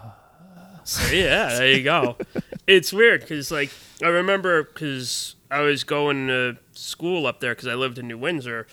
[0.84, 2.18] So, yeah, there you go.
[2.68, 3.70] it's weird because like
[4.04, 8.18] I remember because I was going to school up there because I lived in New
[8.18, 8.66] Windsor,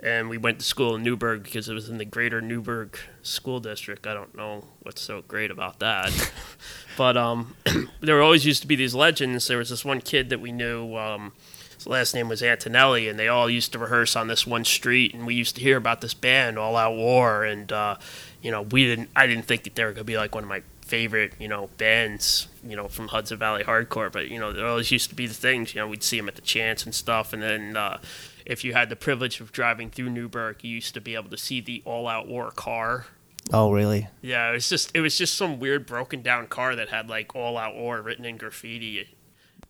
[0.00, 3.60] and we went to school in Newburgh because it was in the Greater Newburgh School
[3.60, 4.06] District.
[4.06, 6.12] I don't know what's so great about that,
[6.98, 7.56] but um,
[8.00, 9.48] there always used to be these legends.
[9.48, 10.94] There was this one kid that we knew.
[10.96, 11.32] Um,
[11.84, 15.12] his last name was Antonelli, and they all used to rehearse on this one street,
[15.12, 17.96] and we used to hear about this band, All Out War, and uh,
[18.40, 19.10] you know, we didn't.
[19.14, 21.68] I didn't think that they were gonna be like one of my favorite, you know,
[21.76, 24.10] bands, you know, from Hudson Valley hardcore.
[24.10, 25.74] But you know, there always used to be the things.
[25.74, 27.98] You know, we'd see them at the Chance and stuff, and then uh,
[28.46, 31.38] if you had the privilege of driving through Newburgh, you used to be able to
[31.38, 33.06] see the All Out War car.
[33.52, 34.08] Oh, really?
[34.22, 37.36] Yeah, it was just it was just some weird broken down car that had like
[37.36, 39.06] All Out War written in graffiti.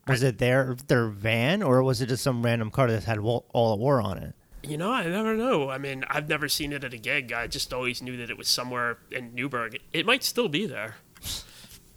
[0.07, 3.45] Was it their their van, or was it just some random car that had All
[3.55, 4.35] Out War on it?
[4.63, 5.71] You know, I never know.
[5.71, 7.33] I mean, I've never seen it at a gig.
[7.33, 9.79] I just always knew that it was somewhere in Newburgh.
[9.93, 10.97] It might still be there.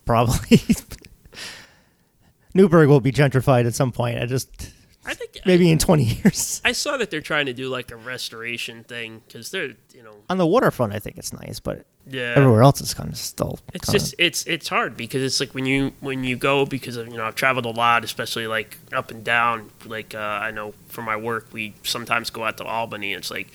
[0.06, 0.62] Probably.
[2.54, 4.20] Newburgh will be gentrified at some point.
[4.20, 4.72] I just
[5.08, 6.62] I think maybe in 20 years.
[6.66, 10.16] I saw that they're trying to do like a restoration thing because they're, you know,
[10.30, 12.34] On the waterfront, I think it's nice, but yeah.
[12.36, 13.60] everywhere else is kind of still.
[13.74, 17.08] It's just it's it's hard because it's like when you when you go because of,
[17.08, 19.72] you know I've traveled a lot, especially like up and down.
[19.86, 23.14] Like uh, I know for my work, we sometimes go out to Albany.
[23.14, 23.48] It's like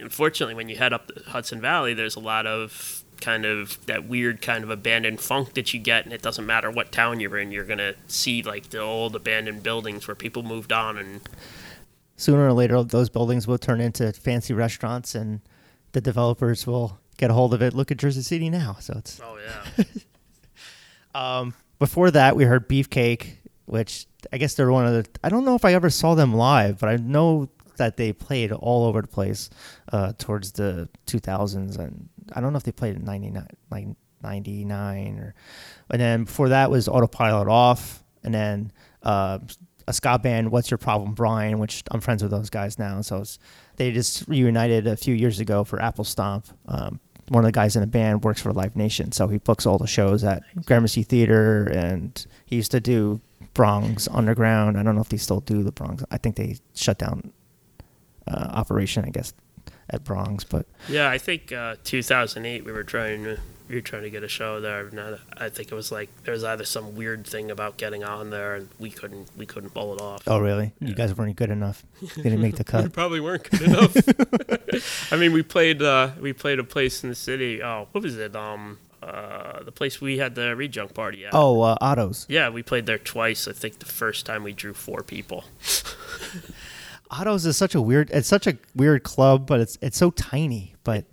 [0.00, 4.06] unfortunately when you head up the Hudson Valley, there's a lot of kind of that
[4.06, 7.38] weird kind of abandoned funk that you get, and it doesn't matter what town you're
[7.38, 11.20] in, you're gonna see like the old abandoned buildings where people moved on and
[12.16, 15.40] sooner or later those buildings will turn into fancy restaurants and
[15.92, 19.20] the developers will get a hold of it look at jersey city now so it's
[19.22, 19.38] oh
[19.76, 19.84] yeah.
[21.14, 25.44] um, before that we heard beefcake which i guess they're one of the i don't
[25.44, 29.02] know if i ever saw them live but i know that they played all over
[29.02, 29.50] the place
[29.92, 33.86] uh, towards the 2000s and i don't know if they played in 99 like
[34.22, 35.34] 99 or
[35.90, 39.38] and then before that was autopilot off and then uh,
[39.86, 43.00] a ska band what's your problem brian which i'm friends with those guys now.
[43.02, 43.38] So it's,
[43.76, 46.46] they just reunited a few years ago for apple stomp.
[46.66, 49.66] Um, one of the guys in the band works for live nation so he books
[49.66, 53.20] all the shows at gramercy theater and he used to do
[53.52, 54.78] bronx underground.
[54.78, 56.02] I don't know if they still do the bronx.
[56.10, 57.32] I think they shut down
[58.26, 59.34] uh, operation i guess
[59.90, 64.02] at bronx but Yeah, I think uh, 2008 we were trying to we were trying
[64.02, 64.86] to get a show there.
[64.86, 68.30] And I think it was like there was either some weird thing about getting on
[68.30, 70.22] there, and we couldn't we couldn't pull it off.
[70.26, 71.84] oh really you guys weren't good enough
[72.16, 73.96] they didn't make the We cut probably weren't good enough.
[75.12, 77.62] I mean, we played uh, we played a place in the city.
[77.62, 78.36] Oh, what was it?
[78.36, 81.34] Um, uh, the place we had the rejunk party at.
[81.34, 83.46] oh uh, Otto's Yeah, we played there twice.
[83.46, 85.44] I think the first time we drew four people.
[87.10, 90.74] Otto's is such a weird it's such a weird club but it's it's so tiny
[90.84, 91.04] but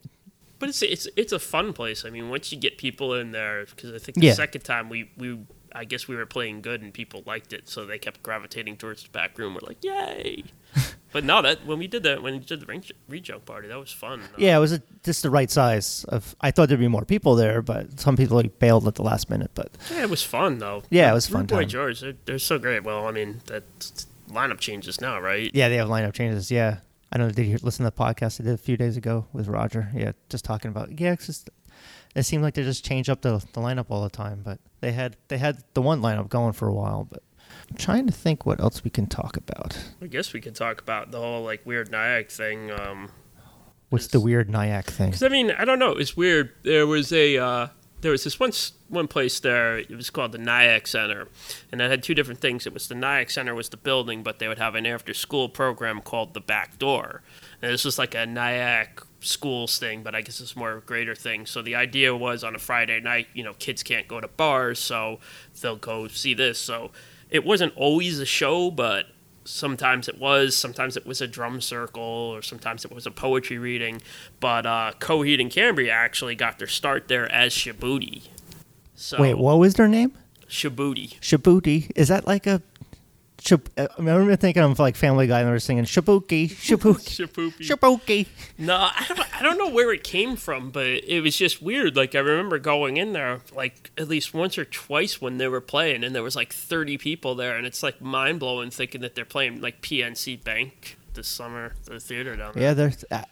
[0.60, 2.06] But it's it's it's a fun place.
[2.06, 4.34] I mean, once you get people in there, because I think the Yeah.
[4.34, 5.40] second time we we
[5.74, 9.04] I guess we were playing good and people liked it, so they kept gravitating towards
[9.04, 9.54] the back room.
[9.56, 10.44] We're like, yay!
[11.14, 13.80] but no, that when we did that when we did the Rejunk- rejunk party, that
[13.80, 14.22] was fun.
[14.38, 16.04] Yeah, it was a, just the right size.
[16.10, 19.04] Of I thought there'd be more people there, but some people like bailed at the
[19.04, 19.52] last minute.
[19.56, 20.84] But Yeah, it was fun though.
[20.92, 21.66] Yeah, it was fun Boy.
[21.66, 22.84] George, they're, they're so great.
[22.84, 23.64] Well, I mean that
[24.34, 25.52] lineup changes now, right?
[25.54, 26.52] yeah, they have lineup changes.
[26.52, 26.80] Yeah,
[27.12, 27.30] I know.
[27.30, 29.90] Did you listen to the podcast I did a few days ago with Roger?
[29.94, 31.14] Yeah, just talking about yeah.
[31.14, 31.50] It's just
[32.16, 34.42] it seemed like they just change up the, the lineup all the time.
[34.44, 37.08] But they had they had the one lineup going for a while.
[37.10, 37.24] But
[37.70, 39.78] I'm trying to think what else we can talk about.
[40.02, 42.72] I guess we could talk about the whole like weird Nyack thing.
[42.72, 43.12] Um,
[43.90, 45.08] What's the weird Nyack thing?
[45.08, 45.92] Because I mean, I don't know.
[45.92, 46.54] It's weird.
[46.64, 47.68] There was a uh,
[48.02, 48.52] there was this one
[48.90, 49.78] one place there.
[49.78, 51.28] It was called the Nyack Center,
[51.72, 52.68] and it had two different things.
[52.68, 55.50] It was the Nyack Center was the building, but they would have an after school
[55.50, 57.22] program called the Back Door,
[57.62, 60.86] and this was like a Nyack schools thing, but I guess it's more of a
[60.86, 61.46] greater thing.
[61.46, 64.80] So the idea was on a Friday night, you know, kids can't go to bars,
[64.80, 65.20] so
[65.62, 66.60] they'll go see this.
[66.60, 66.92] So
[67.30, 69.06] it wasn't always a show, but
[69.44, 73.58] sometimes it was sometimes it was a drum circle or sometimes it was a poetry
[73.58, 74.02] reading
[74.40, 78.28] but uh coheed and cambria actually got their start there as shabuti
[78.96, 80.12] so Wait, what was their name?
[80.48, 81.92] shabuti Shabuti.
[81.96, 82.62] Is that like a?
[83.42, 87.58] Shab- uh, I remember thinking of like Family Guy and they were singing Shabuki, Shabuki,
[87.68, 88.28] Shabuki.
[88.60, 91.96] no I don't, I don't know where it came from but it was just weird
[91.96, 95.60] like i remember going in there like at least once or twice when they were
[95.62, 99.26] playing and there was like 30 people there and it's like mind-blowing thinking that they're
[99.26, 102.94] playing like pnc bank this summer the theater down there Yeah, they're.
[103.12, 103.26] I,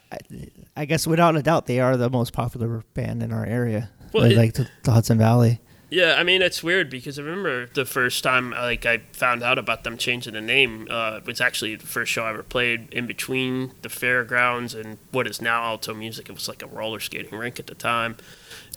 [0.76, 3.90] I- guess without a doubt, they are the most popular band in our area.
[4.12, 5.60] Well, Like, it- like the, the Hudson Valley.
[5.90, 9.58] Yeah, I mean it's weird because I remember the first time like I found out
[9.58, 10.86] about them changing the name.
[10.88, 14.98] Uh, it was actually the first show I ever played in between the fairgrounds and
[15.10, 16.28] what is now Alto Music.
[16.28, 18.16] It was like a roller skating rink at the time,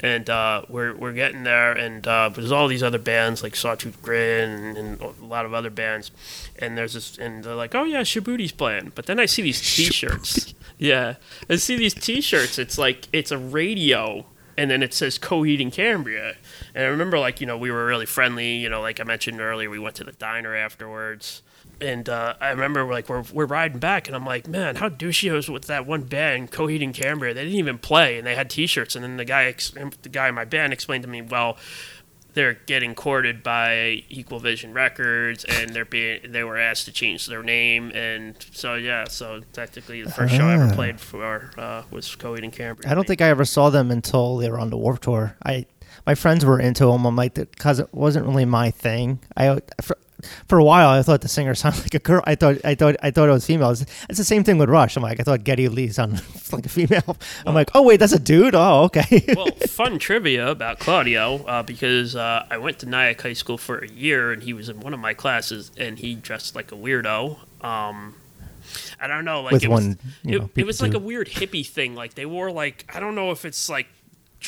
[0.02, 4.02] and uh, we're we're getting there, and uh, there's all these other bands like Sawtooth
[4.02, 6.10] Grin and, and a lot of other bands,
[6.58, 9.62] and there's this, and they're like, oh yeah, Shabuti's playing, but then I see these
[9.76, 10.56] T-shirts.
[10.80, 11.16] Yeah,
[11.48, 12.58] and see these T-shirts.
[12.58, 14.26] It's like it's a radio,
[14.58, 16.36] and then it says Coheed and Cambria.
[16.76, 18.56] And I remember, like you know, we were really friendly.
[18.56, 21.42] You know, like I mentioned earlier, we went to the diner afterwards,
[21.82, 25.32] and uh, I remember like we're we're riding back, and I'm like, man, how douchey
[25.32, 27.34] was with that one band, Coheed and Cambria.
[27.34, 28.96] They didn't even play, and they had T-shirts.
[28.96, 31.58] And then the guy, the guy in my band, explained to me, well
[32.34, 37.28] they're getting courted by Equal Vision Records, and they're being they were asked to change
[37.28, 40.76] their name, and so yeah, so technically the first show I ever Ah.
[40.76, 42.90] played for uh, was Coheed and Cambria.
[42.92, 45.36] I don't think I ever saw them until they were on the Warp Tour.
[45.46, 45.66] I
[46.06, 47.06] my friends were into them.
[47.06, 49.20] I'm like, because it wasn't really my thing.
[49.38, 49.98] I for,
[50.48, 52.22] for a while I thought the singer sounded like a girl.
[52.26, 53.72] I thought I thought I thought it was female.
[53.72, 54.96] It's, it's the same thing with Rush.
[54.96, 57.18] I'm like, I thought Geddy Lee sounded like a female.
[57.46, 58.56] I'm like, oh wait, that's a dude.
[58.56, 59.24] Oh okay.
[59.36, 63.80] well, fun trivia about Claudio uh, because uh, I went to Nyack High School for
[63.80, 66.76] a year, and he was in one of my classes, and he dressed like a
[66.76, 67.38] weirdo.
[67.64, 68.16] Um,
[69.00, 71.00] I don't know, like with it was, one, you know, it, it was like a
[71.00, 71.96] weird hippie thing.
[71.96, 73.88] Like they wore like I don't know if it's like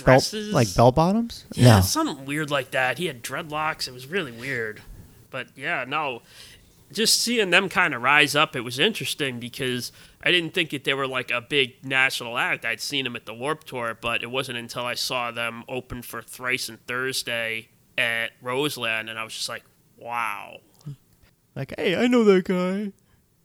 [0.03, 1.45] bell, like bell bottoms.
[1.53, 2.97] Yeah, no, something weird like that.
[2.97, 3.87] He had dreadlocks.
[3.87, 4.81] It was really weird.
[5.29, 6.21] But yeah, no,
[6.91, 9.91] just seeing them kind of rise up, it was interesting because
[10.23, 12.65] I didn't think that they were like a big national act.
[12.65, 16.01] I'd seen them at the Warp Tour, but it wasn't until I saw them open
[16.01, 19.63] for Thrice and Thursday at Roseland, and I was just like,
[19.97, 20.59] wow.
[21.55, 22.91] like hey, I know that guy.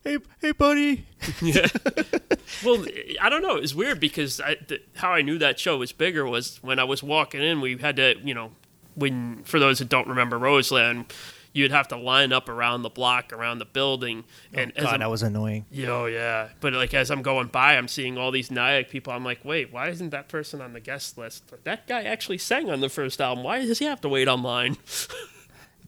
[0.02, 1.06] Hey, hey, buddy.
[1.42, 1.66] Yeah.
[2.64, 2.84] well,
[3.20, 3.56] I don't know.
[3.56, 6.78] It was weird because I, th- how I knew that show was bigger was when
[6.78, 7.60] I was walking in.
[7.60, 8.52] We had to, you know,
[8.94, 11.12] when for those that don't remember Roseland,
[11.52, 14.94] you'd have to line up around the block, around the building, oh, and as God,
[14.94, 15.66] I'm, that was annoying.
[15.70, 16.48] yo, oh, yeah.
[16.60, 19.12] But like as I'm going by, I'm seeing all these Nyack people.
[19.12, 21.44] I'm like, wait, why isn't that person on the guest list?
[21.64, 23.44] That guy actually sang on the first album.
[23.44, 24.76] Why does he have to wait online?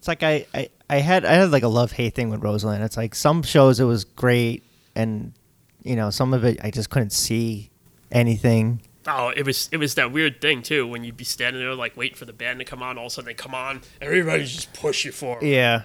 [0.03, 2.83] It's like I, I, I had I had like a love hate thing with Roseland.
[2.83, 4.65] It's like some shows it was great,
[4.97, 5.33] and
[5.85, 7.71] you know some of it I just couldn't see
[8.11, 8.83] anything.
[9.07, 11.97] Oh, it was it was that weird thing too when you'd be standing there like
[11.97, 12.99] waiting for the band to come on.
[12.99, 15.45] All of a sudden they come on, everybody just push you forward.
[15.45, 15.83] Yeah,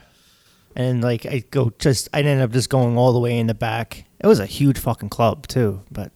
[0.75, 3.53] and like I go just I ended up just going all the way in the
[3.53, 4.05] back.
[4.19, 6.11] It was a huge fucking club too, but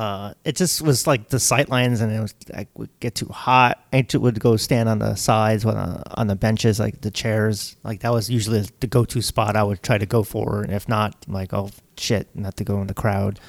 [0.00, 3.26] uh, it just was like the sight lines, and it was I would get too
[3.26, 3.84] hot.
[3.92, 7.76] I would go stand on the sides when, uh, on the benches, like the chairs.
[7.84, 10.88] Like that was usually the go-to spot I would try to go for, and if
[10.88, 13.40] not, I'm like oh shit, not to go in the crowd.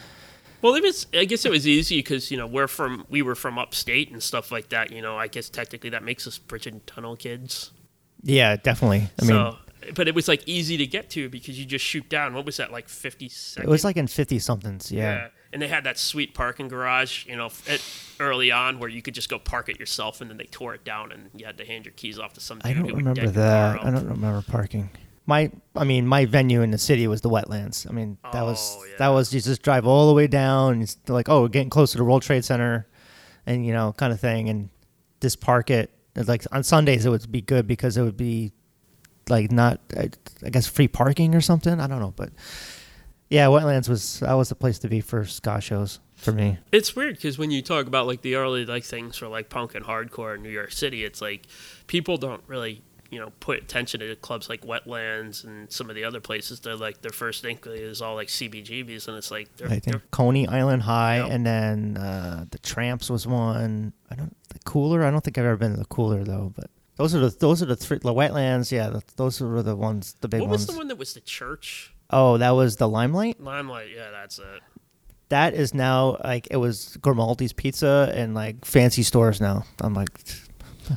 [0.62, 1.08] Well, it was.
[1.14, 4.22] I guess it was easy because you know we're from we were from upstate and
[4.22, 4.92] stuff like that.
[4.92, 7.72] You know, I guess technically that makes us Bridge and Tunnel kids.
[8.24, 9.08] Yeah, definitely.
[9.22, 9.58] I mean, so,
[9.96, 12.34] but it was like easy to get to because you just shoot down.
[12.34, 13.70] What was that like fifty seconds?
[13.70, 14.92] it was like in fifty somethings.
[14.92, 15.30] Yeah.
[15.54, 17.82] And they had that sweet parking garage, you know, at,
[18.20, 20.84] early on where you could just go park it yourself, and then they tore it
[20.86, 22.62] down, and you had to hand your keys off to some.
[22.64, 23.84] I don't remember that.
[23.84, 24.90] I don't remember parking.
[25.26, 27.88] My, I mean, my venue in the city was the wetlands.
[27.90, 28.96] I mean, that was Oh, yeah.
[29.00, 30.74] that was you just drive all the way down.
[30.74, 32.88] And it's like, oh, we're getting close to the World Trade Center,
[33.46, 34.70] and you know, kind of thing, and
[35.22, 35.92] just park it.
[36.16, 38.52] It's Like on Sundays, it would be good because it would be
[39.30, 40.10] like not, I,
[40.44, 41.80] I guess, free parking or something.
[41.80, 42.32] I don't know, but
[43.32, 46.58] yeah, wetlands was that was the place to be for ska shows for me.
[46.74, 49.74] It's weird because when you talk about like the early like things for like punk
[49.74, 51.48] and hardcore in New York City, it's like
[51.88, 56.04] people don't really you know put attention to clubs like Wetlands and some of the
[56.04, 56.60] other places.
[56.60, 60.04] They're like their first inkling is all like CBGBs, and it's like they're, I they're
[60.12, 63.94] Coney Island High, and then uh, the Tramps was one.
[64.10, 65.06] I don't the Cooler.
[65.06, 67.64] I don't think I've ever been to the Cooler though, but those are the those
[67.64, 68.74] are the three the wetlands.
[68.74, 70.68] Yeah, the, those were the ones, the big what ones.
[70.68, 73.42] was the one that was the church Oh, that was the Limelight.
[73.42, 73.88] limelight?
[73.96, 74.62] Yeah, that's it.
[75.30, 79.64] That is now like it was Grimaldi's Pizza and like fancy stores now.
[79.80, 80.10] I'm like,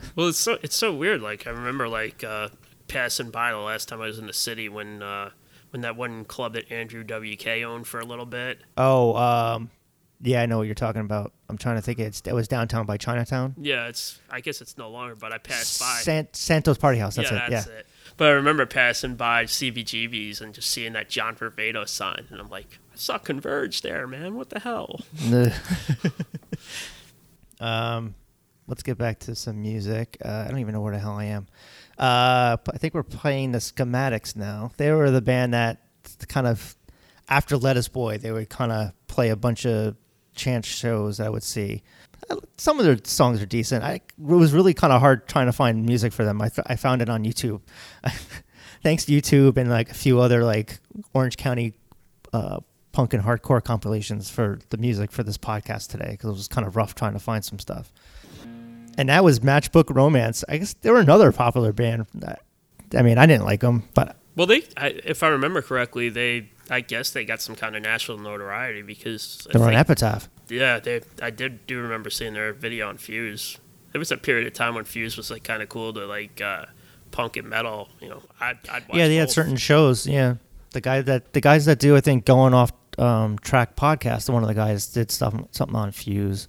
[0.16, 1.20] Well, it's so it's so weird.
[1.20, 2.48] Like I remember like uh,
[2.88, 5.30] passing by the last time I was in the city when uh,
[5.70, 8.60] when that one club that Andrew WK owned for a little bit.
[8.76, 9.70] oh, um,
[10.20, 11.32] yeah, I know what you're talking about.
[11.48, 11.98] I'm trying to think.
[11.98, 13.54] It's it was downtown by Chinatown.
[13.58, 16.00] Yeah, it's I guess it's no longer, but I passed by.
[16.02, 17.16] San, Santos Party House.
[17.16, 17.50] That's yeah, it.
[17.50, 17.72] that's yeah.
[17.74, 17.86] it.
[18.16, 22.48] But I remember passing by CBGB's and just seeing that John Varvatos sign, and I'm
[22.48, 24.36] like, I saw Converge there, man.
[24.36, 25.00] What the hell?
[27.60, 28.14] um,
[28.68, 30.16] let's get back to some music.
[30.24, 31.48] Uh, I don't even know where the hell I am.
[31.98, 34.70] Uh, I think we're playing the Schematics now.
[34.76, 35.80] They were the band that
[36.28, 36.76] kind of
[37.28, 39.96] after Lettuce Boy, they would kind of play a bunch of
[40.34, 41.82] chance shows I would see.
[42.56, 43.84] Some of their songs are decent.
[43.84, 46.40] I, it was really kind of hard trying to find music for them.
[46.40, 47.60] I, th- I found it on YouTube.
[48.82, 50.78] Thanks to YouTube and like a few other like
[51.14, 51.74] Orange County
[52.32, 52.60] uh,
[52.92, 56.66] punk and hardcore compilations for the music for this podcast today because it was kind
[56.66, 57.92] of rough trying to find some stuff.
[58.96, 60.44] And that was Matchbook Romance.
[60.48, 62.06] I guess they were another popular band.
[62.26, 62.36] I-
[62.96, 66.50] I mean, I didn't like them, but Well, they, I, if I remember correctly, they
[66.70, 70.28] I guess they got some kind of national notoriety because They were on Epitaph.
[70.48, 73.58] Yeah, they I did do remember seeing their video on Fuse.
[73.92, 76.40] There was a period of time when Fuse was like kind of cool to like
[76.40, 76.66] uh,
[77.10, 77.88] punk and metal.
[78.00, 80.06] You know, I'd, I'd Yeah, they had certain shows.
[80.06, 80.36] Yeah,
[80.72, 84.28] the guy that the guys that do I think going off um, track podcast.
[84.30, 86.48] One of the guys did stuff something on Fuse.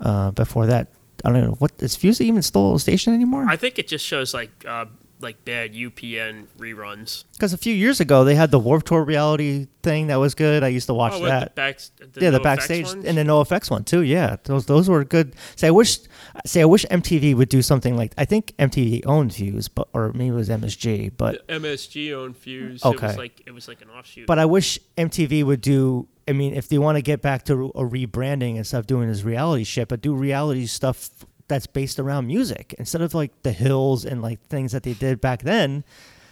[0.00, 0.88] Uh, before that,
[1.24, 3.46] I don't know what is Fuse even still a station anymore?
[3.48, 4.86] I think it just shows like uh,
[5.22, 7.24] like bad UPN reruns.
[7.32, 10.62] Because a few years ago they had the Warp Tour reality thing that was good.
[10.62, 11.44] I used to watch oh, that.
[11.44, 11.80] the back,
[12.20, 13.04] yeah, the NoFX backstage ones?
[13.04, 14.02] and the NoFX one too.
[14.02, 15.34] Yeah, those those were good.
[15.56, 15.98] Say, I wish,
[16.46, 18.12] say, I wish MTV would do something like.
[18.18, 22.36] I think MTV owned Fuse, but or maybe it was MSG, but The MSG owned
[22.36, 22.82] Fuse.
[22.82, 23.06] It Okay.
[23.06, 24.26] was like it was like an offshoot.
[24.26, 26.08] But I wish MTV would do.
[26.28, 29.24] I mean, if they want to get back to a rebranding and stuff, doing this
[29.24, 31.10] reality shit, but do reality stuff
[31.52, 35.20] that's based around music instead of like the hills and like things that they did
[35.20, 35.84] back then.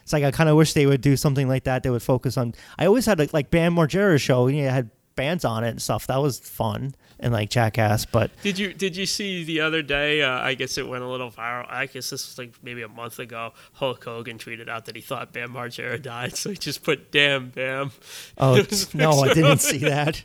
[0.02, 1.82] It's like I kind of wish they would do something like that.
[1.82, 2.54] They would focus on.
[2.78, 4.46] I always had like, like Bam Margera show.
[4.46, 6.06] You know, had bands on it and stuff.
[6.06, 8.06] That was fun and like Jackass.
[8.06, 10.22] But Did you did you see the other day?
[10.22, 11.70] Uh, I guess it went a little viral.
[11.70, 13.52] I guess this was like maybe a month ago.
[13.74, 17.50] Hulk Hogan tweeted out that he thought Bam Margera died, so he just put "Damn
[17.50, 17.92] Bam."
[18.38, 18.64] oh
[18.94, 20.22] no, I didn't see that.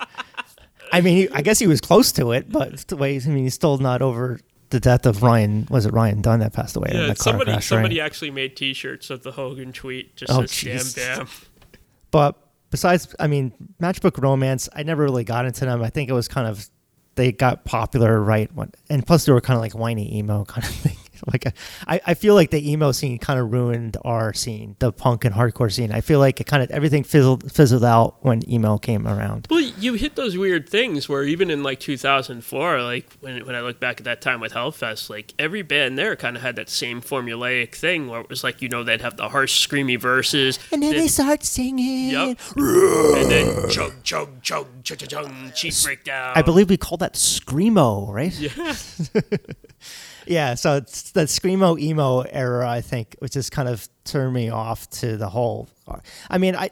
[0.92, 3.44] I mean, he, I guess he was close to it, but the way I mean,
[3.44, 4.40] he's still not over
[4.76, 5.66] the death of Ryan.
[5.70, 7.68] Was it Ryan Dunn that passed away in Yeah, the car somebody crash?
[7.68, 8.06] somebody right?
[8.06, 10.16] actually made T-shirts of the Hogan tweet.
[10.16, 10.96] Just Oh, says jeez.
[10.96, 11.28] "Damn
[12.12, 12.36] But
[12.70, 13.52] besides, I mean,
[13.82, 15.82] Matchbook Romance, I never really got into them.
[15.84, 16.70] I think it was kind of
[17.16, 20.66] they got popular right when, and plus they were kind of like whiny emo kind
[20.68, 20.98] of thing.
[21.34, 21.54] Like
[21.88, 25.34] I, I feel like the emo scene kind of ruined our scene, the punk and
[25.34, 25.92] hardcore scene.
[25.92, 29.48] I feel like it kind of everything fizzled fizzled out when emo came around.
[29.50, 33.62] Well, you hit those weird things where even in like 2004, like when when I
[33.62, 36.70] look back at that time with Hellfest, like every band there kind of had that
[36.70, 40.60] same formulaic thing where it was like you know they'd have the harsh, screamy verses,
[40.72, 42.12] And then then- they start singing.
[42.12, 42.40] Yep.
[42.56, 46.34] and then chug chug chug chug chug chug cheap breakdown.
[46.36, 48.34] I believe we call that screamo, right?
[48.40, 48.76] Yeah.
[50.28, 54.50] Yeah, so it's the screamo emo era, I think, which just kind of turned me
[54.50, 55.70] off to the whole.
[56.30, 56.72] I mean, I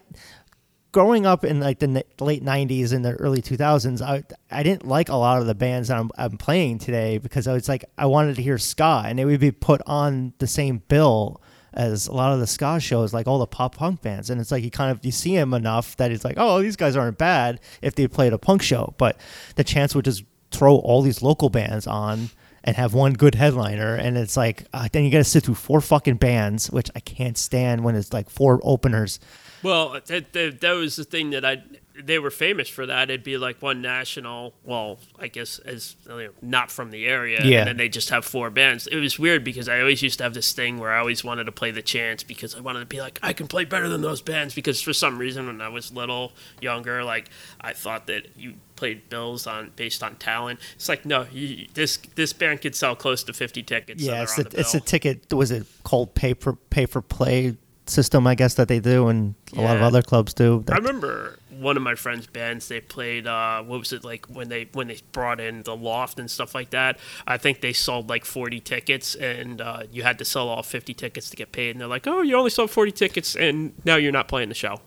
[0.91, 5.09] growing up in like the late '90s and the early 2000s, I I didn't like
[5.09, 8.05] a lot of the bands that I'm, I'm playing today because I was like I
[8.05, 11.41] wanted to hear ska, and it would be put on the same bill
[11.73, 14.51] as a lot of the ska shows, like all the pop punk bands, and it's
[14.51, 17.17] like you kind of you see him enough that it's like, oh, these guys aren't
[17.17, 19.19] bad if they played a punk show, but
[19.55, 22.29] the chance would just throw all these local bands on
[22.63, 25.55] and have one good headliner and it's like uh, then you got to sit through
[25.55, 29.19] four fucking bands which i can't stand when it's like four openers
[29.63, 31.63] Well, that, that, that was the thing that I.
[32.01, 33.09] They were famous for that.
[33.09, 34.53] It'd be like one national.
[34.63, 37.41] Well, I guess as you know, not from the area.
[37.43, 37.59] Yeah.
[37.59, 38.87] And then they just have four bands.
[38.87, 41.43] It was weird because I always used to have this thing where I always wanted
[41.45, 44.01] to play the chance because I wanted to be like I can play better than
[44.01, 46.31] those bands because for some reason when I was little,
[46.61, 47.29] younger, like
[47.61, 50.59] I thought that you played bills on based on talent.
[50.75, 54.03] It's like no, you, this this band could sell close to fifty tickets.
[54.03, 57.01] yeah it's on the, the it's a ticket was it called pay for pay for
[57.01, 60.75] play system i guess that they do and a lot of other clubs do I
[60.77, 62.67] remember one of my friends' bands.
[62.67, 63.25] They played.
[63.25, 66.53] Uh, what was it like when they when they brought in the loft and stuff
[66.53, 66.99] like that?
[67.25, 70.93] I think they sold like forty tickets, and uh, you had to sell all fifty
[70.93, 71.71] tickets to get paid.
[71.71, 74.55] And they're like, "Oh, you only sold forty tickets, and now you're not playing the
[74.55, 74.79] show."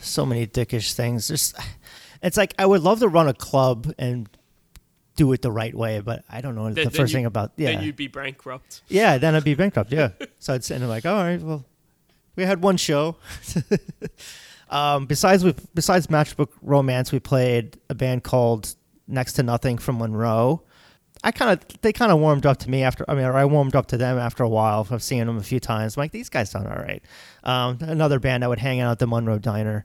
[0.00, 1.56] so many dickish things just
[2.22, 4.28] it's like i would love to run a club and
[5.16, 7.52] do it the right way but i don't know Then- the first you- thing about
[7.56, 8.82] yeah Then you'd be bankrupt.
[8.88, 9.90] Yeah, then I'd be bankrupt.
[9.92, 10.10] Yeah.
[10.38, 11.64] so I'd sit and like, all right, well,
[12.36, 13.16] we had one show.
[14.70, 18.74] um, besides, we besides Matchbook Romance, we played a band called
[19.06, 20.62] Next to Nothing from Monroe.
[21.24, 23.04] I kind of they kind of warmed up to me after.
[23.08, 24.86] I mean, I warmed up to them after a while.
[24.90, 25.96] I've seen them a few times.
[25.96, 27.02] I'm like, these guys sound all right.
[27.42, 29.84] Um, another band that would hang out at the Monroe Diner,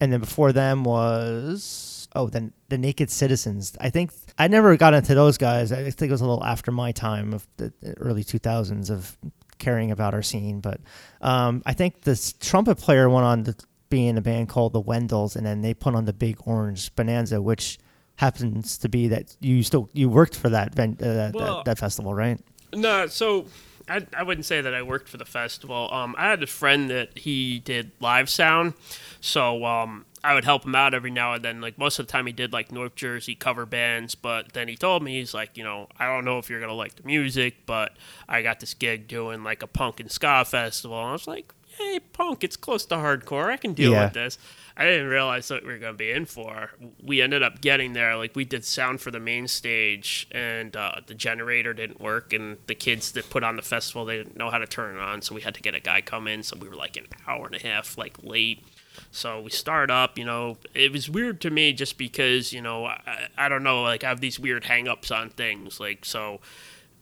[0.00, 3.76] and then before them was oh, then the Naked Citizens.
[3.80, 5.72] I think I never got into those guys.
[5.72, 9.16] I think it was a little after my time of the the early 2000s of
[9.58, 10.60] caring about our scene.
[10.60, 10.80] But
[11.20, 13.56] um, I think this trumpet player went on to
[13.90, 16.94] be in a band called the Wendells, and then they put on the Big Orange
[16.94, 17.78] Bonanza, which
[18.16, 21.78] happens to be that you still you worked for that uh, that, Well- that, that
[21.78, 22.38] festival, right?
[22.72, 23.46] No, so
[23.88, 25.92] I, I wouldn't say that I worked for the festival.
[25.92, 28.74] Um, I had a friend that he did live sound,
[29.20, 31.60] so um, I would help him out every now and then.
[31.60, 34.76] Like most of the time, he did like North Jersey cover bands, but then he
[34.76, 37.66] told me he's like, you know, I don't know if you're gonna like the music,
[37.66, 37.96] but
[38.28, 41.52] I got this gig doing like a punk and ska festival, and I was like,
[41.80, 43.50] hey, punk, it's close to hardcore.
[43.50, 44.04] I can deal Yeah.
[44.04, 44.38] with this.
[44.76, 46.70] I didn't realize what we were going to be in for.
[47.02, 48.16] We ended up getting there.
[48.16, 52.32] Like, we did sound for the main stage, and uh, the generator didn't work.
[52.32, 55.00] And the kids that put on the festival, they didn't know how to turn it
[55.00, 55.20] on.
[55.22, 56.42] So we had to get a guy come in.
[56.42, 58.64] So we were like an hour and a half, like, late.
[59.10, 62.86] So we start up, you know, it was weird to me just because, you know,
[62.86, 65.80] I, I don't know, like I have these weird hang-ups on things.
[65.80, 66.40] Like, so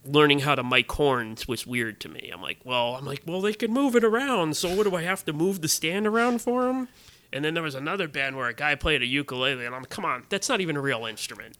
[0.05, 2.29] learning how to mic horns was weird to me.
[2.33, 4.57] I'm like, well, I'm like, well, they can move it around.
[4.57, 6.87] So what do I have to move the stand around for them?
[7.31, 9.89] And then there was another band where a guy played a ukulele, and I'm like,
[9.89, 11.57] come on, that's not even a real instrument.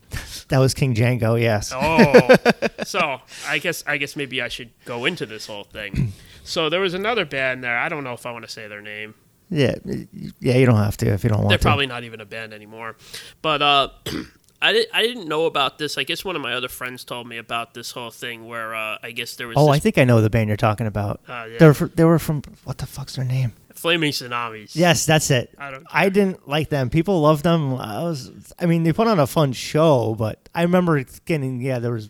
[0.48, 1.72] That was King Django, yes.
[1.76, 2.36] Oh,
[2.86, 6.14] so I guess I guess maybe I should go into this whole thing.
[6.44, 7.78] So there was another band there.
[7.78, 9.14] I don't know if I want to say their name.
[9.52, 9.76] Yeah,
[10.40, 10.56] yeah.
[10.58, 11.64] You don't have to if you don't want to They're to.
[11.64, 12.96] probably not even a band anymore.
[13.44, 13.90] But uh,
[14.62, 15.98] I did I didn't know about this.
[15.98, 18.98] I guess one of my other friends told me about this whole thing where uh,
[19.02, 21.22] I guess there was Oh, this, I think I know the band you're talking about.
[21.28, 21.58] Uh, yeah.
[21.60, 23.54] They were fr- they were from what the fuck's their name?
[23.74, 24.76] Flaming Tsunamis.
[24.76, 25.56] Yes, that's it.
[25.58, 26.90] I don't I didn't like them.
[26.90, 27.76] People loved them.
[27.76, 28.54] I was.
[28.60, 31.62] I mean, they put on a fun show, but I remember getting.
[31.62, 32.10] Yeah, there was.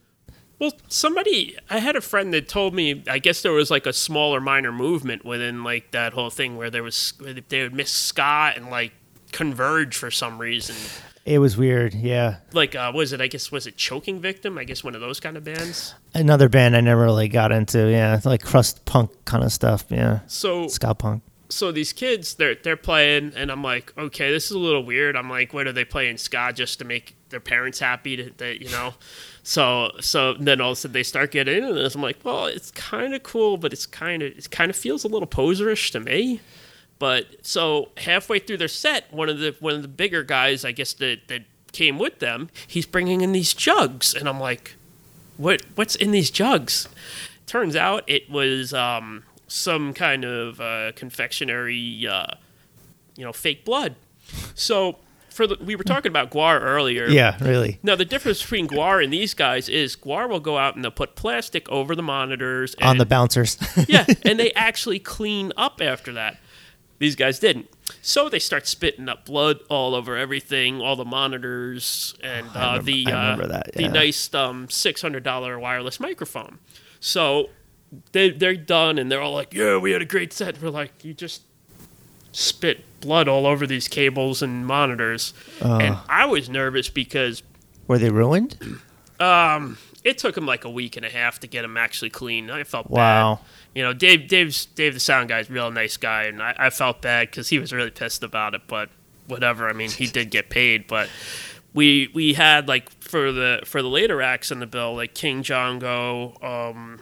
[0.57, 3.93] Well, somebody, I had a friend that told me, I guess there was like a
[3.93, 7.91] smaller minor movement within like that whole thing where there was, where they would miss
[7.91, 8.91] ska and like
[9.31, 10.75] converge for some reason.
[11.25, 11.93] It was weird.
[11.93, 14.57] Yeah, Like, uh, was it, I guess, was it Choking Victim?
[14.57, 15.93] I guess one of those kind of bands.
[16.13, 17.89] another band I never really got into.
[17.89, 19.85] Yeah, it's like crust punk kind of stuff.
[19.89, 21.21] Yeah, So, ska punk.
[21.49, 25.15] so these kids, they're, they're playing, and I'm like, okay, this is a little weird.
[25.15, 28.61] I'm like, what are they playing ska just to make their parents happy to, that,
[28.61, 28.95] you know?
[29.43, 31.93] So, so then all of a sudden they start getting into this.
[31.95, 35.03] I'm like, well, it's kind of cool, but it's kind of, it kind of feels
[35.03, 36.39] a little poserish to me.
[36.99, 40.73] But so halfway through their set, one of the one of the bigger guys, I
[40.73, 44.75] guess that that came with them, he's bringing in these jugs, and I'm like,
[45.37, 46.89] what what's in these jugs?
[47.47, 52.27] Turns out it was um, some kind of uh, confectionery, uh,
[53.15, 53.95] you know, fake blood.
[54.53, 54.97] So
[55.29, 57.07] for the, we were talking about GWAR earlier.
[57.07, 57.79] Yeah, really.
[57.81, 60.91] Now the difference between GWAR and these guys is GWAR will go out and they'll
[60.91, 63.57] put plastic over the monitors and On the bouncers.
[63.87, 66.37] yeah, and they actually clean up after that.
[66.99, 67.67] These guys didn't.
[68.01, 72.83] So they start spitting up blood all over everything, all the monitors, and uh, remember-
[72.83, 76.59] the uh, that, the nice um, six hundred dollar wireless microphone.
[76.99, 77.49] So
[78.11, 81.03] they they're done, and they're all like, "Yeah, we had a great set." We're like,
[81.03, 81.41] "You just
[82.31, 87.43] spit blood all over these cables and monitors," and I was nervous because
[87.87, 88.57] Were they ruined?
[89.19, 92.49] um, it took him like a week and a half to get him actually clean.
[92.51, 93.35] I felt Wow.
[93.35, 93.45] bad.
[93.75, 96.69] You know, Dave, Dave's Dave, the sound guy's a real nice guy, and I, I
[96.69, 98.61] felt bad because he was really pissed about it.
[98.67, 98.89] But
[99.29, 99.69] whatever.
[99.69, 101.09] I mean, he did get paid, but
[101.73, 105.43] we we had like for the for the later acts in the bill, like King
[105.43, 106.43] Django.
[106.43, 106.99] Um,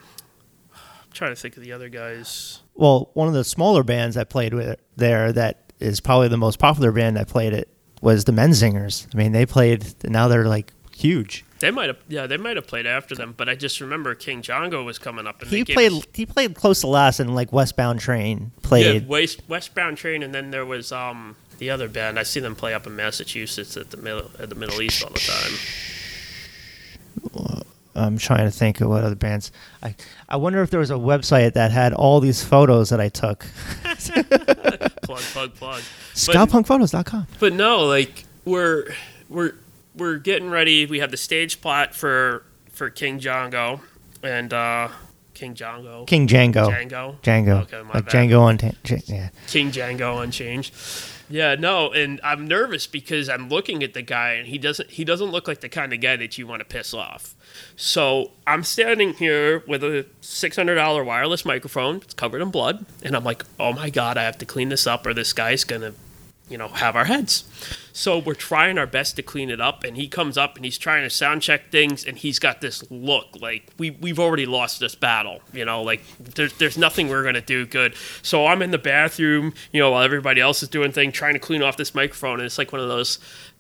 [0.74, 2.62] I'm trying to think of the other guys.
[2.76, 6.60] Well, one of the smaller bands I played with there that is probably the most
[6.60, 7.70] popular band I played it
[8.02, 9.08] was the Menzingers.
[9.14, 9.86] I mean, they played.
[10.04, 11.44] Now they're like huge.
[11.60, 14.42] They might have, yeah, they might have played after them, but I just remember King
[14.42, 15.92] Django was coming up, and He played.
[15.92, 19.08] us- He played close to last, and like Westbound Train Yeah, played.
[19.08, 22.20] West, Westbound Train, and then there was um the other band.
[22.20, 25.10] I see them play up in Massachusetts at the middle at the Middle East all
[25.10, 25.54] the time.
[27.96, 29.52] I'm trying to think of what other bands.
[29.82, 29.96] I
[30.30, 33.46] I wonder if there was a website that had all these photos that I took.
[35.02, 35.82] Plug, plug, plug.
[36.14, 37.28] Scoutpunkphotos.com.
[37.40, 38.94] But no, like we're
[39.30, 39.54] we're
[39.98, 40.86] we're getting ready.
[40.86, 43.82] We have the stage plot for for King Django
[44.24, 44.90] and uh
[45.34, 46.08] King Django.
[46.08, 46.68] King Django.
[46.68, 47.20] Django.
[47.22, 47.62] Django.
[47.64, 48.14] Okay, my like bad.
[48.14, 48.58] Django on.
[48.58, 49.30] Ta- J- yeah.
[49.48, 50.74] King Django Unchanged.
[51.30, 55.04] Yeah, no, and I'm nervous because I'm looking at the guy and he doesn't he
[55.04, 57.36] doesn't look like the kind of guy that you want to piss off.
[57.76, 61.98] So I'm standing here with a six hundred dollar wireless microphone.
[61.98, 64.88] It's covered in blood, and I'm like, oh my god, I have to clean this
[64.88, 65.94] up, or this guy's gonna,
[66.50, 67.44] you know, have our heads.
[67.94, 70.78] So we're trying our best to clean it up, and he comes up and he's
[70.78, 74.80] trying to sound check things, and he's got this look like we we've already lost
[74.80, 75.42] this battle.
[75.52, 77.96] You know, like there's there's nothing we're gonna do good.
[78.22, 81.40] So I'm in the bathroom, you know, while everybody else is doing thing, trying to
[81.40, 83.20] clean off this microphone, and it's like one of those,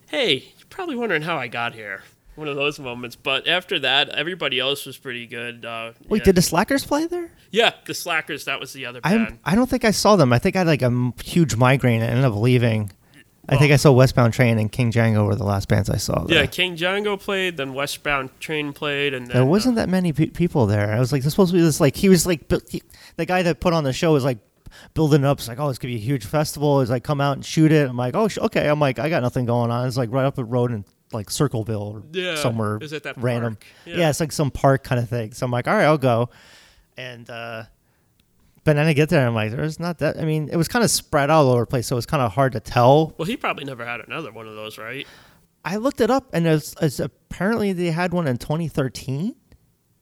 [0.09, 2.03] hey, you're probably wondering how I got here.
[2.37, 5.65] One of those moments, but after that, everybody else was pretty good.
[5.65, 6.23] Uh, Wait, yeah.
[6.25, 7.31] did the Slackers play there?
[7.51, 8.45] yeah, the Slackers.
[8.45, 9.39] That was the other I band.
[9.43, 10.31] I don't think I saw them.
[10.31, 12.91] I think I had like a m- huge migraine and ended up leaving.
[13.49, 16.25] I think I saw Westbound Train and King Django were the last bands I saw.
[16.25, 16.37] There.
[16.41, 20.11] Yeah, King Django played, then Westbound Train played, and then, There wasn't uh, that many
[20.11, 20.91] pe- people there.
[20.93, 22.83] I was like, this supposed to be this like he was like bu- he,
[23.15, 24.37] the guy that put on the show was like
[24.93, 25.39] building up.
[25.39, 26.81] It's like, oh, it's gonna be a huge festival.
[26.81, 27.89] It's like come out and shoot it.
[27.89, 28.67] I'm like, oh, sh- okay.
[28.67, 29.87] I'm like, I got nothing going on.
[29.87, 33.17] It's like right up the road in like Circleville or Yeah, somewhere is it that
[33.17, 33.57] random.
[33.85, 33.97] Yeah.
[33.97, 34.09] Yeah.
[34.09, 35.33] it's like some park kind of thing.
[35.33, 36.29] So I'm like, all right, I'll go.
[36.97, 37.63] And uh
[38.63, 40.17] but then I get there, and I'm like, there's not that.
[40.19, 42.21] I mean, it was kind of spread all over the place, so it was kind
[42.21, 45.07] of hard to tell Well, he probably never had another one of those, right?
[45.63, 49.35] I looked it up, and it's, it's apparently they had one in 2013.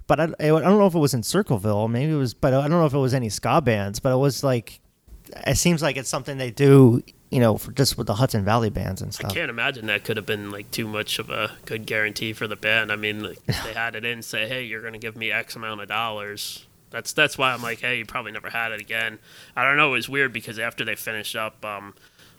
[0.08, 1.88] But I, I don't know if it was in Circleville.
[1.88, 3.99] Maybe it was, but I don't know if it was any ska bands.
[3.99, 4.80] But it was like,
[5.47, 7.03] it seems like it's something they do
[7.36, 9.32] you know, for just with the Hudson Valley bands and stuff.
[9.32, 12.47] I can't imagine that could have been like too much of a good guarantee for
[12.47, 12.93] the band.
[12.93, 15.32] I mean, like, if they had it in, say, hey, you're going to give me
[15.32, 16.66] X amount of dollars.
[16.91, 19.20] That's that's why I'm like, hey, you probably never had it again.
[19.53, 19.89] I don't know.
[19.89, 21.93] It was weird because after they finished up, um,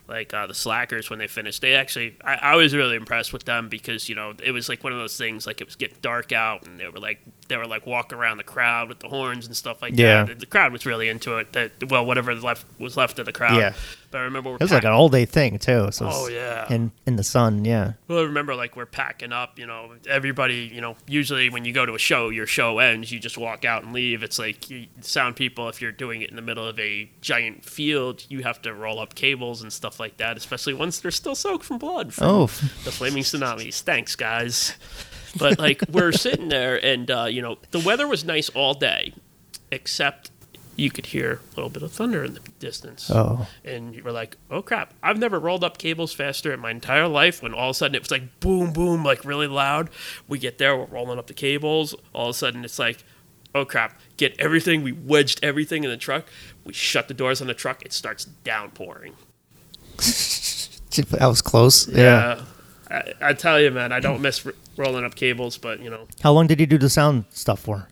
[0.07, 3.43] like uh, the Slackers when they finished, they actually I, I was really impressed with
[3.45, 5.97] them because you know it was like one of those things like it was getting
[6.01, 9.07] dark out and they were like they were like walking around the crowd with the
[9.09, 10.23] horns and stuff like Yeah.
[10.25, 10.39] that.
[10.39, 11.53] The crowd was really into it.
[11.53, 13.57] That well, whatever left was left of the crowd.
[13.57, 13.73] Yeah.
[14.09, 15.91] But I remember we're It was like an all day thing too.
[15.91, 16.71] So Oh, yeah.
[16.71, 17.93] in in the sun, yeah.
[18.07, 21.73] Well, I remember like we're packing up, you know, everybody, you know, usually when you
[21.73, 24.23] go to a show, your show ends, you just walk out and leave.
[24.23, 27.65] It's like you, sound people, if you're doing it in the middle of a giant
[27.65, 31.35] field, you have to roll up cables and stuff like that, especially once they're still
[31.35, 32.45] soaked from blood from Oh,
[32.85, 33.81] the flaming tsunamis.
[33.81, 34.75] Thanks, guys.
[35.37, 39.13] But like we're sitting there, and uh, you know, the weather was nice all day,
[39.71, 40.31] except
[40.77, 44.11] you could hear a little bit of thunder in the distance oh, and you were
[44.11, 44.93] like, "Oh crap!
[45.03, 47.95] I've never rolled up cables faster in my entire life." When all of a sudden
[47.95, 49.89] it was like boom, boom, like really loud.
[50.27, 51.95] We get there, we're rolling up the cables.
[52.13, 53.03] All of a sudden it's like,
[53.55, 54.83] "Oh crap!" Get everything.
[54.83, 56.27] We wedged everything in the truck.
[56.63, 57.83] We shut the doors on the truck.
[57.83, 59.15] It starts downpouring.
[59.97, 61.87] that was close.
[61.87, 62.43] Yeah.
[62.89, 66.07] I, I tell you, man, I don't miss r- rolling up cables, but you know,
[66.21, 67.89] How long did you do the sound stuff for?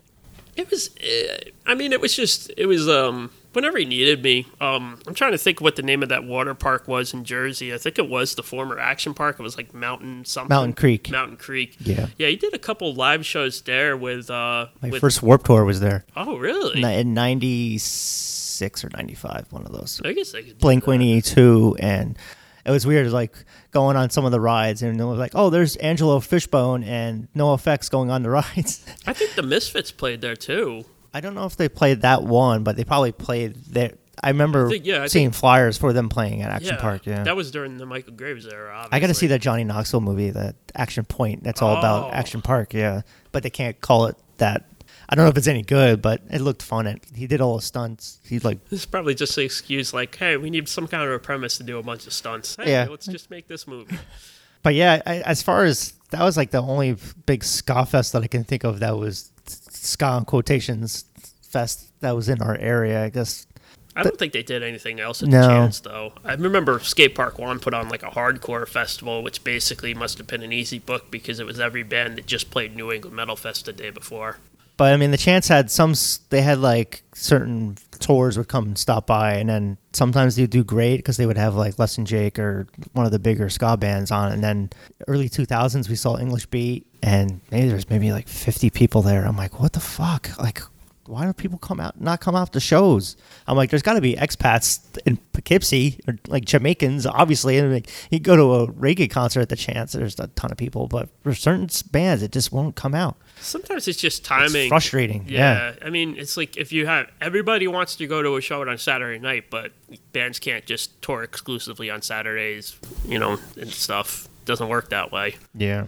[0.56, 0.90] It was.
[0.96, 2.50] Uh, I mean, it was just.
[2.56, 2.88] It was.
[2.88, 3.30] Um.
[3.52, 4.46] Whenever he needed me.
[4.60, 5.00] Um.
[5.06, 7.72] I'm trying to think what the name of that water park was in Jersey.
[7.72, 9.38] I think it was the former Action Park.
[9.38, 10.48] It was like Mountain something.
[10.48, 11.10] Mountain Creek.
[11.10, 11.76] Mountain Creek.
[11.80, 12.06] Yeah.
[12.16, 12.28] Yeah.
[12.28, 14.30] He did a couple live shows there with.
[14.30, 14.68] Uh.
[14.82, 16.82] My with, first Warp Tour was there Oh really?
[16.82, 20.00] In '96 or '95, one of those.
[20.04, 20.58] I guess I could.
[20.58, 20.90] Blink that.
[20.90, 22.18] 182, and
[22.66, 23.10] it was weird.
[23.10, 23.34] Like
[23.70, 27.28] going on some of the rides, and it was like, oh, there's Angelo Fishbone and
[27.34, 28.84] NOFX going on the rides.
[29.06, 30.84] I think the Misfits played there too.
[31.14, 33.92] I don't know if they played that one, but they probably played there.
[34.22, 36.80] I remember I think- yeah, I seeing flyers for them playing at Action yeah.
[36.80, 37.06] Park.
[37.06, 38.88] Yeah, That was during the Michael Graves era.
[38.90, 41.42] I got to see that Johnny Knoxville movie, the Action Point.
[41.44, 41.78] That's all Oh.
[41.78, 42.72] about Action Park.
[42.74, 43.02] Yeah,
[43.32, 44.64] but they can't call it that.
[45.08, 46.86] I don't know if it's any good, but it looked fun.
[46.86, 48.18] It, he did all the stunts.
[48.24, 51.10] He's like, This is probably just an excuse, like, hey, we need some kind of
[51.12, 52.56] a premise to do a bunch of stunts.
[52.56, 52.86] Hey, Yeah.
[52.90, 53.96] let's just make this movie.
[54.62, 55.00] but yeah.
[55.06, 56.96] I, as far as that was like the only
[57.26, 59.30] big ska fest that I can think of that was
[59.70, 61.04] ska in quotations
[61.42, 63.04] fest that was in our area.
[63.04, 63.46] I guess
[63.94, 65.40] I don't think they did anything else at No.
[65.40, 66.12] the chance, though.
[66.24, 70.26] I remember Skate Park One put on like a hardcore festival, which basically must have
[70.26, 73.36] been an easy book because it was every band that just played New England Metal
[73.36, 74.36] Fest the day before.
[74.76, 75.94] But I mean, the chance had some.
[76.28, 80.62] They had like certain tours would come and stop by, and then sometimes they'd do
[80.62, 83.78] great because they would have like Less Than Jake or one of the bigger ska
[83.78, 84.32] bands on.
[84.32, 84.70] And then
[85.08, 89.24] early two thousands, we saw English Beat, and maybe there's maybe like fifty people there.
[89.24, 90.36] I'm like, what the fuck?
[90.38, 90.60] Like,
[91.08, 93.16] why don't people come out not come out to shows?
[93.46, 97.58] I'm like, there's got to be expats in Poughkeepsie or like Jamaicans, obviously.
[97.58, 100.58] And like, you go to a reggae concert at the Chance, there's a ton of
[100.58, 103.16] people, but for certain bands, it just won't come out.
[103.40, 104.68] Sometimes it's just It's timing.
[104.68, 105.26] frustrating.
[105.28, 105.72] yeah.
[105.80, 108.66] Yeah, I mean, it's like if you have everybody wants to go to a show
[108.66, 109.72] on Saturday night, but
[110.12, 112.76] bands can't just tour exclusively on Saturdays,
[113.06, 114.28] you know, and stuff.
[114.46, 115.36] Doesn't work that way.
[115.54, 115.86] Yeah.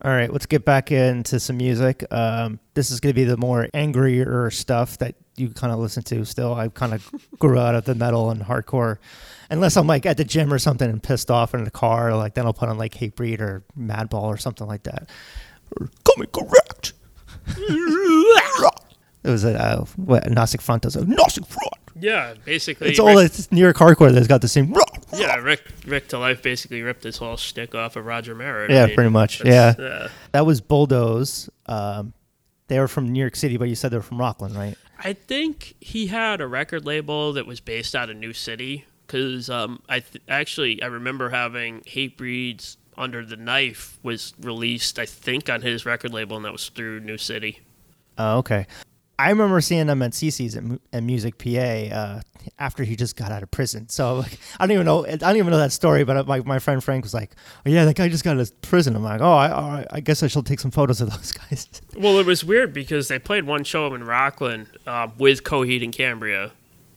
[0.00, 2.04] All right, let's get back into some music.
[2.12, 6.04] Um, this is going to be the more angrier stuff that you kind of listen
[6.04, 6.54] to still.
[6.54, 8.98] I kind of grew out of the metal and hardcore.
[9.50, 12.34] Unless I'm like at the gym or something and pissed off in the car, like
[12.34, 15.08] then I'll put on like Hatebreed or Madball or something like that.
[15.80, 16.92] Or Coming correct.
[17.56, 18.74] it
[19.24, 20.96] was a uh, what Gnostic Front does.
[20.96, 21.74] Agnostic Front.
[22.00, 22.90] Yeah, basically.
[22.90, 24.72] It's all Rick, it's New York hardcore that's got the same.
[25.12, 28.70] Yeah, Rick Rick Ta Life basically ripped his whole shtick off of Roger Miret.
[28.70, 29.44] I Yeah, mean, pretty much.
[29.44, 29.74] Yeah.
[29.78, 31.48] uh, That was Bulldoze.
[31.66, 32.12] Um,
[32.68, 34.76] they were from New York City, but you said they were from Rockland, right?
[35.02, 39.48] I think he had a record label that was based out of New City because
[39.48, 45.48] um, I th- actually I remember having Hatebreed's Under the Knife was released I think
[45.48, 47.60] on his record label and that was through New City.
[48.18, 48.66] Oh, okay.
[49.18, 50.62] I remember seeing them at CC's at,
[50.92, 52.20] at Music PA uh,
[52.58, 53.88] after he just got out of prison.
[53.88, 55.04] So like, I don't even know.
[55.06, 56.04] I don't even know that story.
[56.04, 57.32] But my, my friend Frank was like,
[57.66, 60.22] "Oh yeah, that guy just got out of prison." I'm like, "Oh, I, I guess
[60.22, 63.44] I shall take some photos of those guys." Well, it was weird because they played
[63.44, 66.52] one show in Rockland uh, with Coheed and Cambria.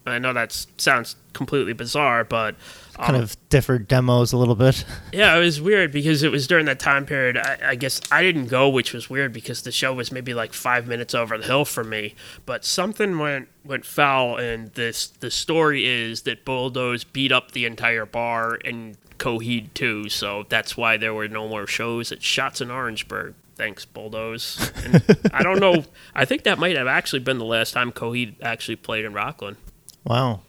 [0.05, 2.55] I know that sounds completely bizarre, but
[3.01, 4.85] um, kind of differed demos a little bit.
[5.13, 7.35] Yeah, it was weird because it was during that time period.
[7.35, 10.53] I, I guess I didn't go, which was weird because the show was maybe like
[10.53, 12.15] five minutes over the hill from me.
[12.45, 17.65] But something went went foul, and this the story is that Bulldoze beat up the
[17.65, 20.07] entire bar and Coheed too.
[20.09, 23.35] So that's why there were no more shows at Shots in Orangeburg.
[23.55, 24.71] Thanks, Bulldoze.
[24.85, 25.83] And I don't know.
[26.15, 29.57] I think that might have actually been the last time Coheed actually played in Rockland.
[30.03, 30.41] Wow.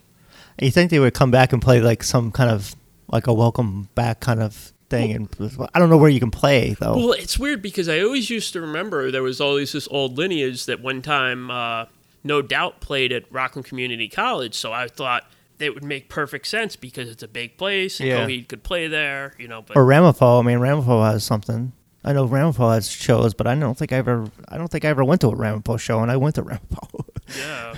[0.61, 2.75] You think they would come back and play like some kind of
[3.09, 5.13] like a welcome back kind of thing.
[5.13, 6.97] And I don't know where you can play though.
[6.97, 10.67] Well, it's weird because I always used to remember there was always this old lineage
[10.67, 11.87] that one time uh,
[12.25, 14.55] No Doubt played at Rockland Community College.
[14.55, 15.25] So I thought
[15.59, 18.27] it would make perfect sense because it's a big place and Yeah.
[18.27, 19.63] Coheed could play there, you know.
[19.63, 20.41] But or Ramapo.
[20.41, 21.73] I mean, Ramapo has something.
[22.05, 24.27] I know Ramapo has shows, but I don't think I ever.
[24.49, 27.07] I don't think I ever went to a Ramapo show, and I went to Ramapo.
[27.39, 27.77] yeah,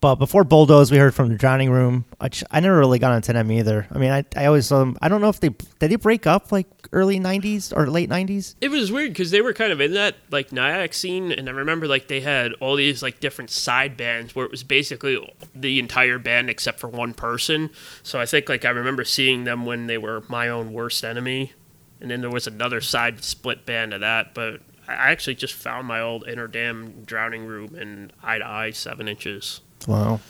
[0.00, 2.06] But before Bulldoze, we heard from the Drowning Room.
[2.20, 3.86] Which I never really got into them either.
[3.92, 4.96] I mean, I, I always saw them.
[5.02, 8.54] I don't know if they did they break up like early '90s or late '90s.
[8.60, 11.52] it was weird because they were kind of in that like Nyack scene, and I
[11.52, 15.18] remember like they had all these like different side bands where it was basically
[15.54, 17.70] the entire band except for one person.
[18.02, 21.52] So I think like I remember seeing them when they were my own worst enemy,
[22.00, 24.32] and then there was another side split band of that.
[24.32, 28.70] But I actually just found my old Inner Dam Drowning Room and Eye to Eye
[28.70, 29.60] Seven Inches.
[29.88, 30.20] Wow,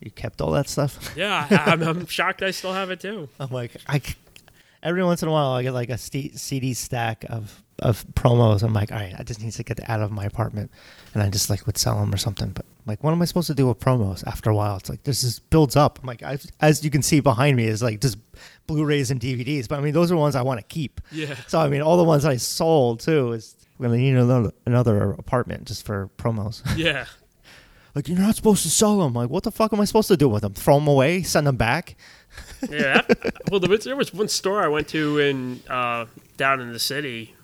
[0.00, 1.12] you kept all that stuff.
[1.16, 3.28] Yeah, I, I'm, I'm shocked I still have it too.
[3.40, 4.14] I'm like, I c-
[4.82, 8.62] every once in a while I get like a st- CD stack of of promos.
[8.62, 10.70] I'm like, all right, I just need to get out of my apartment,
[11.14, 12.50] and I just like would sell them or something.
[12.50, 14.26] But I'm like, what am I supposed to do with promos?
[14.26, 15.98] After a while, it's like this just builds up.
[16.00, 18.18] I'm like, I, as you can see behind me is like just
[18.66, 19.66] Blu-rays and DVDs.
[19.66, 21.00] But I mean, those are ones I want to keep.
[21.10, 21.34] Yeah.
[21.48, 25.12] So I mean, all the ones I sold too is I'm gonna need another another
[25.12, 26.62] apartment just for promos.
[26.76, 27.06] Yeah.
[27.94, 29.12] like you're not supposed to sell them.
[29.14, 30.54] Like what the fuck am I supposed to do with them?
[30.54, 31.22] Throw them away?
[31.22, 31.96] Send them back?
[32.70, 33.02] Yeah.
[33.50, 36.78] well, there was, there was one store I went to in uh, down in the
[36.78, 37.34] city.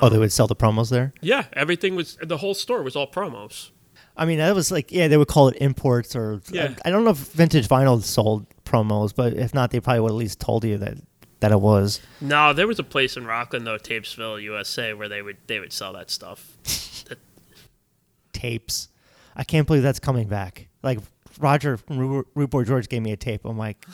[0.00, 1.12] oh, they would sell the promos there.
[1.20, 3.70] Yeah, everything was the whole store was all promos.
[4.16, 6.74] I mean, that was like, yeah, they would call it imports or Yeah.
[6.84, 10.12] I, I don't know if vintage vinyl sold promos, but if not, they probably would
[10.12, 10.96] at least told you that
[11.40, 12.00] that it was.
[12.20, 15.72] No, there was a place in Rockland though, Tapesville, USA, where they would they would
[15.74, 16.56] sell that stuff.
[18.32, 18.88] tapes.
[19.38, 20.68] I can't believe that's coming back.
[20.82, 20.98] Like
[21.38, 23.44] Roger from Ru- Root Boy George gave me a tape.
[23.44, 23.86] I'm like,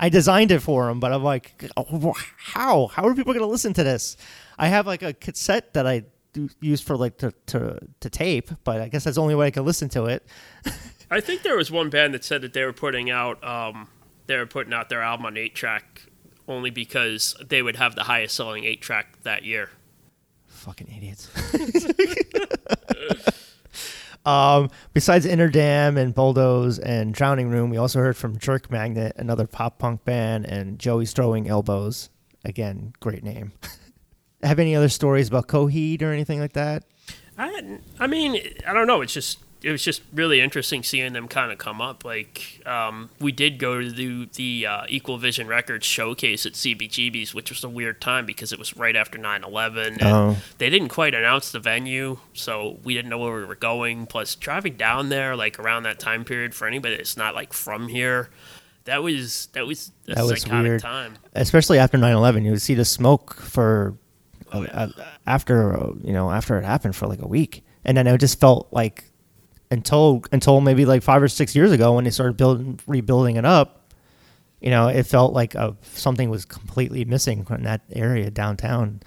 [0.00, 2.88] I designed it for him, but I'm like, oh, how?
[2.88, 4.16] How are people going to listen to this?
[4.58, 8.50] I have like a cassette that I do, use for like to, to to tape,
[8.64, 10.26] but I guess that's the only way I can listen to it.
[11.10, 13.88] I think there was one band that said that they were putting out um,
[14.26, 16.02] they were putting out their album on eight track
[16.48, 19.70] only because they would have the highest selling eight track that year.
[20.46, 21.30] Fucking idiots.
[24.28, 29.14] um, besides Inner Dam and Bulldoze and Drowning Room, we also heard from Jerk Magnet,
[29.16, 32.10] another pop punk band, and Joey's Throwing Elbows.
[32.44, 33.52] Again, great name.
[34.42, 36.84] Have any other stories about Coheed or anything like that?
[37.38, 39.00] I, I mean, I don't know.
[39.00, 42.04] It's just it was just really interesting seeing them kind of come up.
[42.04, 47.34] Like um, we did go to the the uh, Equal Vision Records showcase at CBGB's,
[47.34, 49.86] which was a weird time because it was right after 9/11.
[49.86, 50.36] And Oh.
[50.58, 54.06] They didn't quite announce the venue, so we didn't know where we were going.
[54.06, 57.88] Plus, driving down there like around that time period for anybody that's not like from
[57.88, 58.30] here,
[58.84, 60.80] that was that was a That was weird.
[60.82, 61.16] time.
[61.34, 63.96] Especially after 9/11, you would see the smoke for
[64.50, 65.02] Oh, uh, yeah.
[65.04, 68.16] uh, after uh, you know after it happened for like a week, and then it
[68.18, 69.04] just felt like
[69.70, 73.44] until until maybe like five or six years ago when they started building rebuilding it
[73.44, 73.92] up,
[74.60, 79.00] you know, it felt like uh, something was completely missing in that area downtown.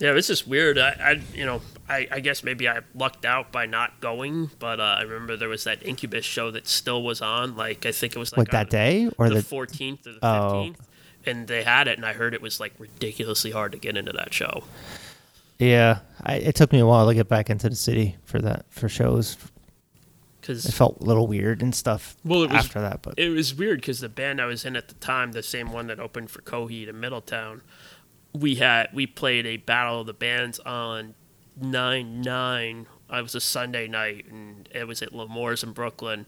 [0.00, 0.76] Yeah, it's just weird.
[0.76, 4.80] I, I you know, I, I guess maybe I lucked out by not going, but
[4.80, 7.56] uh, I remember there was that Incubus show that still was on.
[7.56, 10.50] Like I think it was like that day or the the fourteenth or the Oh.
[10.50, 10.88] fifteenth,
[11.26, 14.12] and they had it, and I heard it was like ridiculously hard to get into
[14.12, 14.64] that show.
[15.60, 18.66] yeah, I, it took me a while to get back into the city for that
[18.70, 19.36] for shows.
[20.48, 23.54] It felt a little weird and stuff Well, it was- after that, but it was
[23.54, 26.30] weird because the band I was in at the time, the same one that opened
[26.30, 27.62] for Coheed in Middletown,
[28.32, 31.14] we had we played a battle of the bands on
[31.60, 32.86] nine nine.
[33.12, 36.26] It was a Sunday night, and it was at L'Amour's in Brooklyn.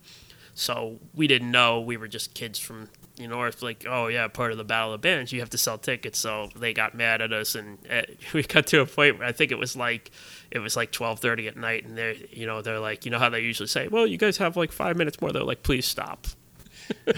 [0.56, 2.88] So we didn't know we were just kids from
[3.18, 5.58] you know, it's like, oh yeah, part of the battle of bands, you have to
[5.58, 6.18] sell tickets.
[6.18, 8.02] So they got mad at us, and uh,
[8.34, 10.10] we got to a point where I think it was like,
[10.50, 13.18] it was like twelve thirty at night, and they're, you know, they're like, you know
[13.18, 15.32] how they usually say, well, you guys have like five minutes more.
[15.32, 16.26] They're like, please stop.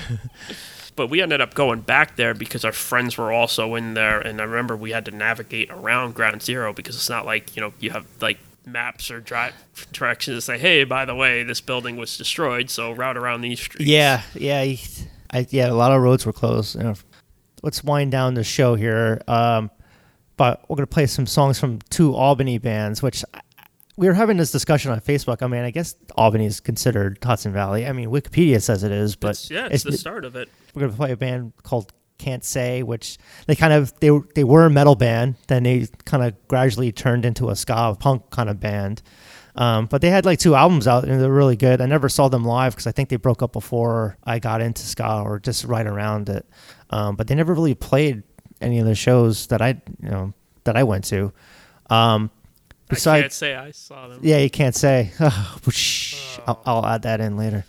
[0.97, 4.41] but we ended up going back there because our friends were also in there, and
[4.41, 7.73] I remember we had to navigate around Ground Zero because it's not like you know
[7.81, 8.39] you have like
[8.73, 9.55] maps or drive
[9.93, 13.61] directions to say, hey, by the way, this building was destroyed, so route around these
[13.61, 13.87] streets.
[13.87, 14.61] Yeah, yeah,
[15.33, 15.71] I, yeah.
[15.71, 16.77] A lot of roads were closed.
[16.77, 16.95] You know,
[17.63, 19.21] let's wind down the show here.
[19.29, 19.71] Um,
[20.37, 23.41] but we're gonna play some songs from two Albany bands, which I-
[23.97, 25.43] we were having this discussion on Facebook.
[25.43, 27.85] I mean, I guess Albany is considered Hudson Valley.
[27.85, 30.49] I mean, Wikipedia says it is, but It's- yeah, it's, the start of it.
[30.73, 33.17] we're gonna play a band called Can't Say, which
[33.47, 36.93] they kind of they were- they were a metal band, then they kind of gradually
[36.93, 39.03] turned into a ska punk kind of band.
[39.55, 41.81] Um, but they had like two albums out and they're really good.
[41.81, 44.83] I never saw them live because I think they broke up before I got into
[44.83, 46.47] ska or just right around it.
[46.91, 48.23] um, but they never really played
[48.61, 50.33] any of the shows that I you know
[50.65, 51.33] that I went to.
[51.91, 52.31] Um,
[52.91, 54.21] I besides, can't say I saw them.
[54.23, 55.13] yeah, you can't say.
[55.67, 56.39] Whoosh.
[56.47, 57.65] I'll, I'll add that in later.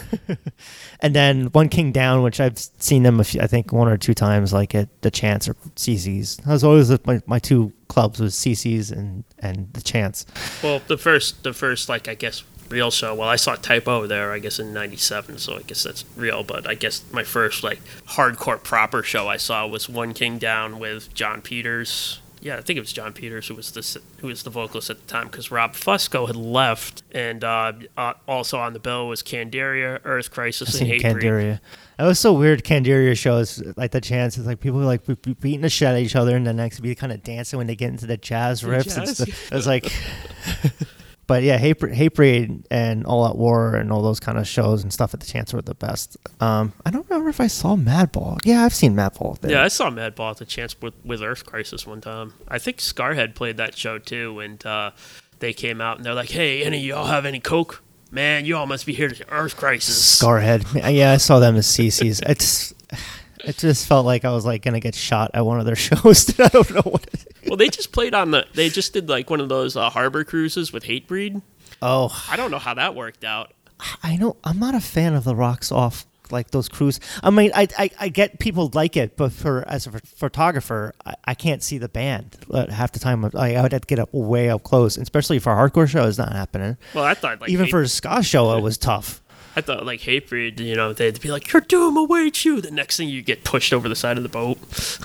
[1.00, 4.14] and then One King Down, which I've seen them, few, I think, one or two
[4.14, 6.38] times, like at the Chance or CC's.
[6.38, 10.26] That was always my, my two clubs was CC's and, and the Chance.
[10.62, 13.14] Well, the first, the first, like I guess, real show.
[13.14, 16.42] Well, I saw Typo there, I guess, in '97, so I guess that's real.
[16.42, 20.78] But I guess my first like hardcore proper show I saw was One King Down
[20.78, 22.21] with John Peters.
[22.42, 25.00] Yeah, I think it was John Peters who was the who was the vocalist at
[25.00, 29.22] the time because Rob Fusco had left, and uh, uh, also on the bill was
[29.22, 31.22] Candiria, Earth Crisis, and seen Hatebreed.
[31.22, 31.60] Candiria.
[31.98, 32.64] That was so weird.
[32.64, 35.86] Candiria shows like the chance is like people are like be- be- beating the shit
[35.86, 38.06] out of each other, and the next be kind of dancing when they get into
[38.06, 38.96] the jazz riffs.
[38.96, 39.84] jazz, It's, the- it's like,
[41.32, 44.92] but yeah, Hate, Hatebreed and All Out War and all those kind of shows and
[44.92, 46.18] stuff at the chance were the best.
[46.40, 48.38] Um, I don't remember if I saw Madball.
[48.44, 49.38] Yeah, I've seen Madball.
[49.38, 49.52] There.
[49.52, 52.34] Yeah, I saw Madball at the chance with, with Earth Crisis one time.
[52.48, 54.90] I think Scarhead played that show too, and uh,
[55.38, 57.82] they came out and they're like, "Hey, any of y'all have any coke?
[58.10, 60.66] Man, you all must be here to Earth Crisis." Scarhead.
[60.92, 62.20] Yeah, I saw them as CC's.
[62.26, 62.74] It's.
[63.44, 66.38] It just felt like I was like gonna get shot at one of their shows.
[66.40, 67.06] I don't know what.
[67.12, 68.46] It well, they just played on the.
[68.54, 71.42] They just did like one of those uh, harbor cruises with Hatebreed.
[71.80, 73.52] Oh, I don't know how that worked out.
[74.02, 76.98] I know I'm not a fan of the rocks off like those crews.
[77.22, 81.14] I mean, I, I, I get people like it, but for as a photographer, I,
[81.26, 82.36] I can't see the band
[82.70, 83.24] half the time.
[83.34, 86.06] I, I would have to get up way up close, especially for a hardcore show.
[86.06, 86.76] It's not happening.
[86.94, 89.21] Well, I thought like Even Hate- for a ska show, it was tough.
[89.54, 92.96] I thought like Hatebreed, you know, they'd be like, "Your doom awaits you." The next
[92.96, 94.58] thing you get pushed over the side of the boat.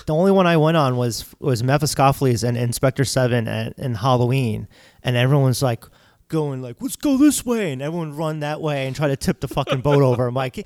[0.06, 4.68] The only one I went on was was Mephiskapheles and Inspector Seven and, and Halloween,
[5.04, 5.84] and everyone's like
[6.30, 9.42] going like, "Let's go this way," and everyone run that way and try to tip
[9.42, 10.28] the fucking boat over.
[10.28, 10.66] I'm like,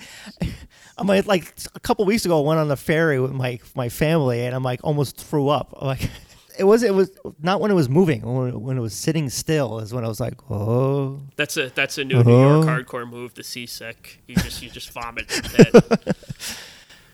[0.97, 3.89] I'm like, like a couple weeks ago, I went on the ferry with my my
[3.89, 5.73] family, and I'm like almost threw up.
[5.79, 6.09] I'm like.
[6.59, 9.93] It was it was not when it was moving when it, was sitting still is
[9.93, 12.79] when I was like oh That's a that's a new New York Uh-huh.
[12.83, 13.33] hardcore move.
[13.33, 14.21] The seasick.
[14.27, 15.27] You just you just vomit.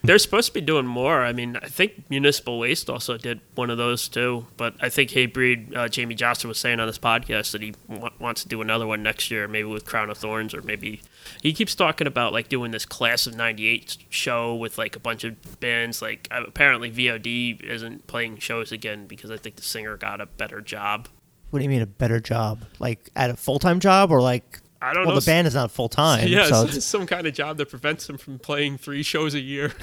[0.07, 1.23] They're supposed to be doing more.
[1.23, 4.47] I mean, I think Municipal Waste also did one of those too.
[4.57, 8.09] But I think Hatebreed, uh, Jamey Jasta was saying on this podcast that he w-
[8.19, 11.01] wants to do another one next year, maybe with Crown of Thorns, or maybe
[11.41, 15.23] he keeps talking about like doing this Class of '98 show with like a bunch
[15.23, 16.01] of bands.
[16.01, 20.25] Like uh, apparently VOD isn't playing shows again because I think the singer got a
[20.25, 21.07] better job.
[21.49, 24.59] what do you mean a better job like at a full time job or like
[24.81, 25.19] I don't well know.
[25.19, 27.69] the band is not full time Yeah, so it's it's, some kind of job that
[27.69, 29.73] prevents him from playing three shows a year.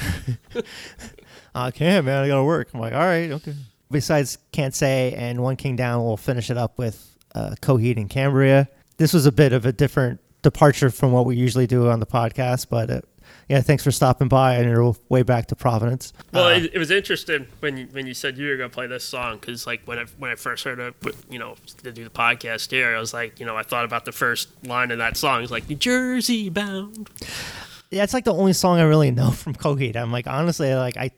[1.55, 2.25] I can't, man.
[2.25, 2.69] I gotta work.
[2.75, 3.55] I'm like, all right, okay.
[3.91, 6.05] Besides, can't say and one king down.
[6.05, 8.69] We'll finish it up with uh, Coheed and Cambria.
[8.97, 12.07] This was a bit of a different departure from what we usually do on the
[12.07, 13.01] podcast, but uh,
[13.49, 16.13] yeah, thanks for stopping by on your way back to Providence.
[16.33, 18.87] Well, Uh, it, it was interesting when you, when you said you were gonna play
[18.87, 20.95] this song because like when I when I first heard it,
[21.31, 24.05] you know, to do the podcast here, I was like, you know, I thought about
[24.05, 25.43] the first line of that song.
[25.43, 27.11] It's like New Jersey bound.
[27.91, 29.97] yeah, it's like the only song I really know from Coheed.
[29.97, 31.11] I'm like, honestly, like I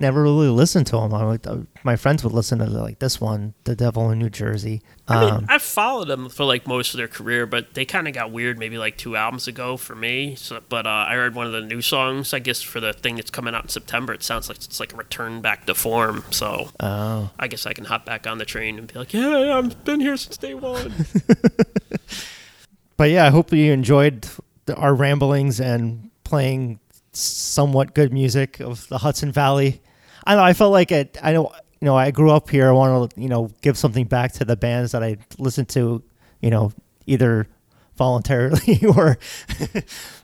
[0.00, 1.14] never really listened to them.
[1.14, 4.30] I would, uh, my friends would listen to like this one, "The Devil in New
[4.30, 7.84] Jersey." I mean, Um, I've followed them for like most of their career, but they
[7.84, 10.34] kind of got weird maybe like two albums ago for me.
[10.34, 13.16] So, but uh, I heard one of the new songs, I guess, for the thing
[13.16, 14.12] that's coming out in September.
[14.12, 16.24] It sounds like it's like a return back to form.
[16.30, 19.56] So oh, I guess I can hop back on the train and be like, yeah,
[19.56, 20.92] I've been here since day one.
[22.96, 24.26] but yeah, I hope you enjoyed
[24.66, 26.80] the, our ramblings and playing
[27.12, 29.80] somewhat good music of the Hudson Valley.
[30.24, 31.18] I know I felt like it.
[31.22, 32.68] I know you know I grew up here.
[32.68, 36.02] I want to you know give something back to the bands that I listened to.
[36.40, 36.72] You know,
[37.06, 37.46] either
[37.96, 39.18] voluntarily or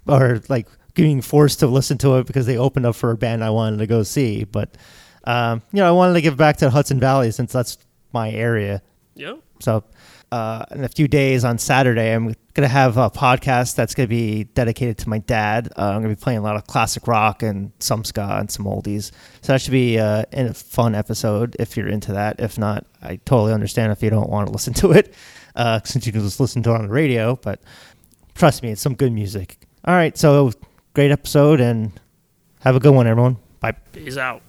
[0.07, 3.45] or like being forced to listen to it because they opened up for a band
[3.45, 4.45] I wanted to go see.
[4.45, 4.77] But
[5.25, 7.79] um, you know, I wanted to give back to the Hudson Valley since that's
[8.13, 8.83] my area.
[9.15, 9.35] yeah.
[9.61, 9.85] So,
[10.33, 14.07] uh, in a few days on Saturday, I'm going to have a podcast that's going
[14.07, 15.72] to be dedicated to my dad.
[15.76, 18.51] Uh, I'm going to be playing a lot of classic rock and some ska and
[18.51, 19.11] some oldies.
[19.43, 22.39] So, that should be uh, a fun episode if you're into that.
[22.39, 25.14] If not, I totally understand if you don't want to listen to it,
[25.57, 27.37] uh, since you can just listen to it on the radio.
[27.37, 27.61] But
[28.35, 29.59] trust me, it's some good music.
[29.85, 30.16] All right.
[30.16, 30.53] So,
[30.95, 31.99] great episode and
[32.61, 33.37] have a good one, everyone.
[33.59, 33.72] Bye.
[33.93, 34.43] Peace out.